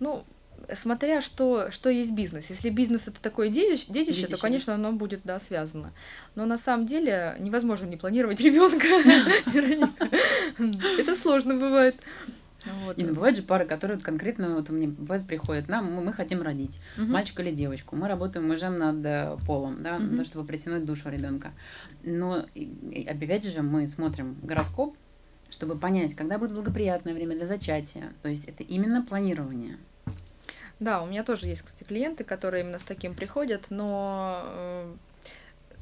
Ну, 0.00 0.24
смотря 0.74 1.22
что, 1.22 1.70
что 1.70 1.90
есть 1.90 2.12
бизнес. 2.12 2.50
Если 2.50 2.70
бизнес 2.70 3.08
это 3.08 3.20
такое 3.20 3.48
детище, 3.48 3.86
детище, 3.88 4.26
то, 4.26 4.36
конечно, 4.36 4.74
оно 4.74 4.92
будет, 4.92 5.20
да, 5.24 5.38
связано. 5.38 5.92
Но 6.34 6.44
на 6.46 6.58
самом 6.58 6.86
деле 6.86 7.36
невозможно 7.38 7.86
не 7.86 7.96
планировать 7.96 8.40
ребенка. 8.40 8.86
Это 10.98 11.16
сложно 11.16 11.54
бывает. 11.54 11.96
Вот. 12.84 12.98
И 12.98 13.04
ну, 13.04 13.14
бывают 13.14 13.36
же 13.36 13.42
пары, 13.42 13.66
которые 13.66 13.98
конкретно 13.98 14.54
вот 14.56 14.68
мне 14.70 14.88
бывает 14.88 15.26
приходят, 15.26 15.68
нам 15.68 15.92
мы, 15.92 16.04
мы 16.04 16.12
хотим 16.12 16.42
родить 16.42 16.78
угу. 16.96 17.06
мальчика 17.06 17.42
или 17.42 17.54
девочку, 17.54 17.96
мы 17.96 18.08
работаем 18.08 18.50
уже 18.50 18.68
над 18.68 19.04
э, 19.04 19.36
полом, 19.46 19.82
да, 19.82 19.96
угу. 19.96 20.24
чтобы 20.24 20.46
притянуть 20.46 20.84
душу 20.84 21.10
ребенка. 21.10 21.52
Но 22.02 22.44
опять 23.06 23.44
же 23.46 23.62
мы 23.62 23.86
смотрим 23.88 24.36
гороскоп, 24.42 24.96
чтобы 25.50 25.76
понять, 25.76 26.14
когда 26.14 26.38
будет 26.38 26.52
благоприятное 26.52 27.14
время 27.14 27.36
для 27.36 27.46
зачатия. 27.46 28.12
То 28.22 28.28
есть 28.28 28.46
это 28.46 28.62
именно 28.62 29.04
планирование. 29.04 29.78
Да, 30.80 31.02
у 31.02 31.06
меня 31.06 31.24
тоже 31.24 31.46
есть, 31.46 31.62
кстати, 31.62 31.82
клиенты, 31.86 32.22
которые 32.22 32.62
именно 32.62 32.78
с 32.78 32.84
таким 32.84 33.12
приходят, 33.12 33.66
но 33.70 34.42
э, 34.44 34.94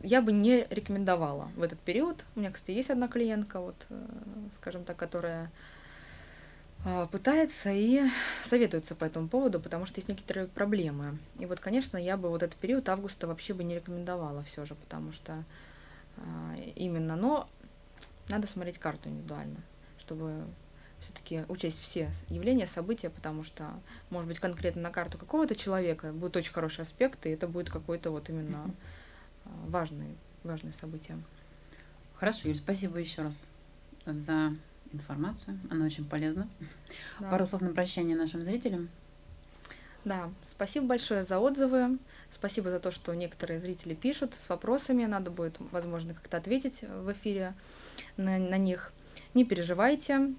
я 0.03 0.23
бы 0.23 0.33
не 0.33 0.67
рекомендовала 0.71 1.51
в 1.55 1.63
этот 1.63 1.79
период. 1.81 2.25
У 2.35 2.41
меня, 2.41 2.51
кстати, 2.51 2.71
есть 2.77 2.91
одна 2.91 3.07
клиентка, 3.07 3.61
вот, 3.61 3.75
э, 3.91 4.07
скажем 4.57 4.85
так, 4.85 4.97
которая 4.97 5.51
пытается 7.11 7.71
и 7.73 8.03
советуется 8.43 8.95
по 8.95 9.05
этому 9.05 9.29
поводу, 9.29 9.61
потому 9.61 9.87
что 9.87 9.99
есть 9.99 10.09
некоторые 10.09 10.47
проблемы. 10.47 11.19
И 11.39 11.47
вот, 11.47 11.59
конечно, 11.61 11.97
я 11.97 12.17
бы 12.17 12.29
вот 12.29 12.43
этот 12.43 12.57
период 12.59 12.89
августа 12.89 13.27
вообще 13.27 13.55
бы 13.55 13.65
не 13.65 13.75
рекомендовала 13.75 14.45
все 14.45 14.65
же, 14.65 14.75
потому 14.77 15.13
что 15.13 15.45
именно, 16.77 17.17
но 17.17 17.49
надо 18.29 18.47
смотреть 18.47 18.79
карту 18.79 19.09
индивидуально, 19.09 19.59
чтобы 19.99 20.45
все-таки 21.01 21.45
учесть 21.49 21.81
все 21.81 22.11
явления, 22.29 22.67
события, 22.67 23.11
потому 23.11 23.45
что, 23.45 23.69
может 24.11 24.29
быть, 24.29 24.39
конкретно 24.39 24.83
на 24.83 24.91
карту 24.91 25.19
какого-то 25.19 25.55
человека 25.55 26.13
будет 26.13 26.37
очень 26.37 26.53
хороший 26.53 26.83
аспект, 26.83 27.27
и 27.27 27.31
это 27.31 27.49
будет 27.49 27.69
какой-то 27.69 28.11
вот 28.11 28.31
именно 28.31 28.71
mm-hmm. 29.45 29.71
важный, 29.71 30.17
важное 30.45 30.73
событие. 30.73 31.19
Хорошо, 32.15 32.49
Юль, 32.49 32.57
спасибо 32.57 32.99
еще 32.99 33.23
раз 33.23 33.37
за 34.07 34.55
информацию. 34.93 35.59
Она 35.71 35.87
очень 35.87 36.05
полезна. 36.05 36.49
Да. 37.21 37.31
Пару 37.31 37.47
слов 37.47 37.63
на 37.63 37.73
прощание 37.73 38.17
нашим 38.17 38.43
зрителям. 38.43 38.89
Да, 40.05 40.31
спасибо 40.45 40.87
большое 40.87 41.25
за 41.25 41.41
отзывы. 41.41 41.99
Спасибо 42.31 42.71
за 42.71 42.79
то, 42.79 42.93
что 42.93 43.13
некоторые 43.15 43.59
зрители 43.59 43.95
пишут 43.95 44.35
с 44.35 44.49
вопросами. 44.49 45.05
Надо 45.05 45.33
будет, 45.33 45.57
возможно, 45.73 46.15
как-то 46.15 46.37
ответить 46.37 46.83
в 46.83 47.13
эфире 47.13 47.55
на, 48.17 48.39
на 48.39 48.57
них. 48.57 48.93
Не 49.35 49.45
переживайте, 49.45 50.33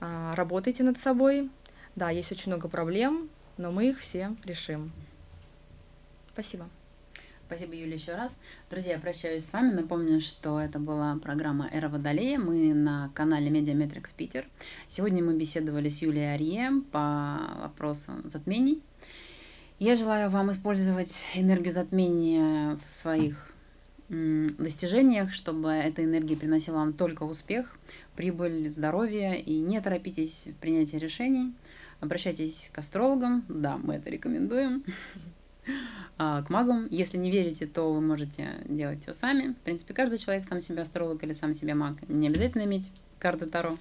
а, 0.00 0.34
работайте 0.34 0.82
над 0.82 0.98
собой. 0.98 1.50
Да, 1.94 2.10
есть 2.10 2.30
очень 2.30 2.52
много 2.52 2.68
проблем, 2.68 3.30
но 3.56 3.72
мы 3.72 3.88
их 3.88 4.00
все 4.00 4.36
решим. 4.44 4.92
Спасибо. 6.34 6.68
Спасибо, 7.46 7.76
Юля, 7.76 7.94
еще 7.94 8.16
раз. 8.16 8.36
Друзья, 8.70 8.94
я 8.94 8.98
прощаюсь 8.98 9.44
с 9.44 9.52
вами. 9.52 9.72
Напомню, 9.72 10.20
что 10.20 10.58
это 10.58 10.80
была 10.80 11.16
программа 11.22 11.68
«Эра 11.72 11.88
Водолея». 11.88 12.40
Мы 12.40 12.74
на 12.74 13.12
канале 13.14 13.50
Медиаметрикс 13.50 14.10
Питер. 14.10 14.48
Сегодня 14.88 15.22
мы 15.22 15.38
беседовали 15.38 15.88
с 15.88 16.02
Юлией 16.02 16.34
Арье 16.34 16.82
по 16.90 17.38
вопросу 17.60 18.14
затмений. 18.24 18.82
Я 19.78 19.94
желаю 19.94 20.28
вам 20.28 20.50
использовать 20.50 21.24
энергию 21.36 21.72
затмения 21.72 22.80
в 22.84 22.90
своих 22.90 23.52
достижениях, 24.08 25.32
чтобы 25.32 25.70
эта 25.70 26.02
энергия 26.02 26.36
приносила 26.36 26.78
вам 26.78 26.94
только 26.94 27.22
успех, 27.22 27.78
прибыль, 28.16 28.68
здоровье, 28.68 29.40
и 29.40 29.60
не 29.60 29.80
торопитесь 29.80 30.48
в 30.48 30.54
принятии 30.56 30.96
решений. 30.96 31.54
Обращайтесь 32.00 32.70
к 32.72 32.78
астрологам, 32.78 33.44
да, 33.48 33.78
мы 33.78 33.94
это 33.94 34.10
рекомендуем, 34.10 34.82
к 36.16 36.46
магам. 36.48 36.88
Если 36.90 37.16
не 37.18 37.30
верите, 37.30 37.66
то 37.66 37.92
вы 37.92 38.00
можете 38.00 38.60
делать 38.64 39.02
все 39.02 39.14
сами. 39.14 39.52
В 39.52 39.58
принципе, 39.58 39.94
каждый 39.94 40.18
человек 40.18 40.46
сам 40.46 40.60
себе 40.60 40.82
астролог 40.82 41.22
или 41.22 41.32
сам 41.32 41.54
себе 41.54 41.74
маг. 41.74 41.96
Не 42.08 42.28
обязательно 42.28 42.62
иметь 42.62 42.90
карты 43.18 43.46
Таро, 43.46 43.76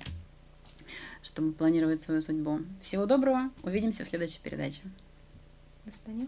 чтобы 1.23 1.53
планировать 1.53 2.01
свою 2.01 2.21
судьбу. 2.21 2.61
Всего 2.81 3.05
доброго, 3.05 3.49
увидимся 3.63 4.05
в 4.05 4.07
следующей 4.07 4.39
передаче. 4.39 4.81
До 5.85 5.91
свидания. 5.91 6.27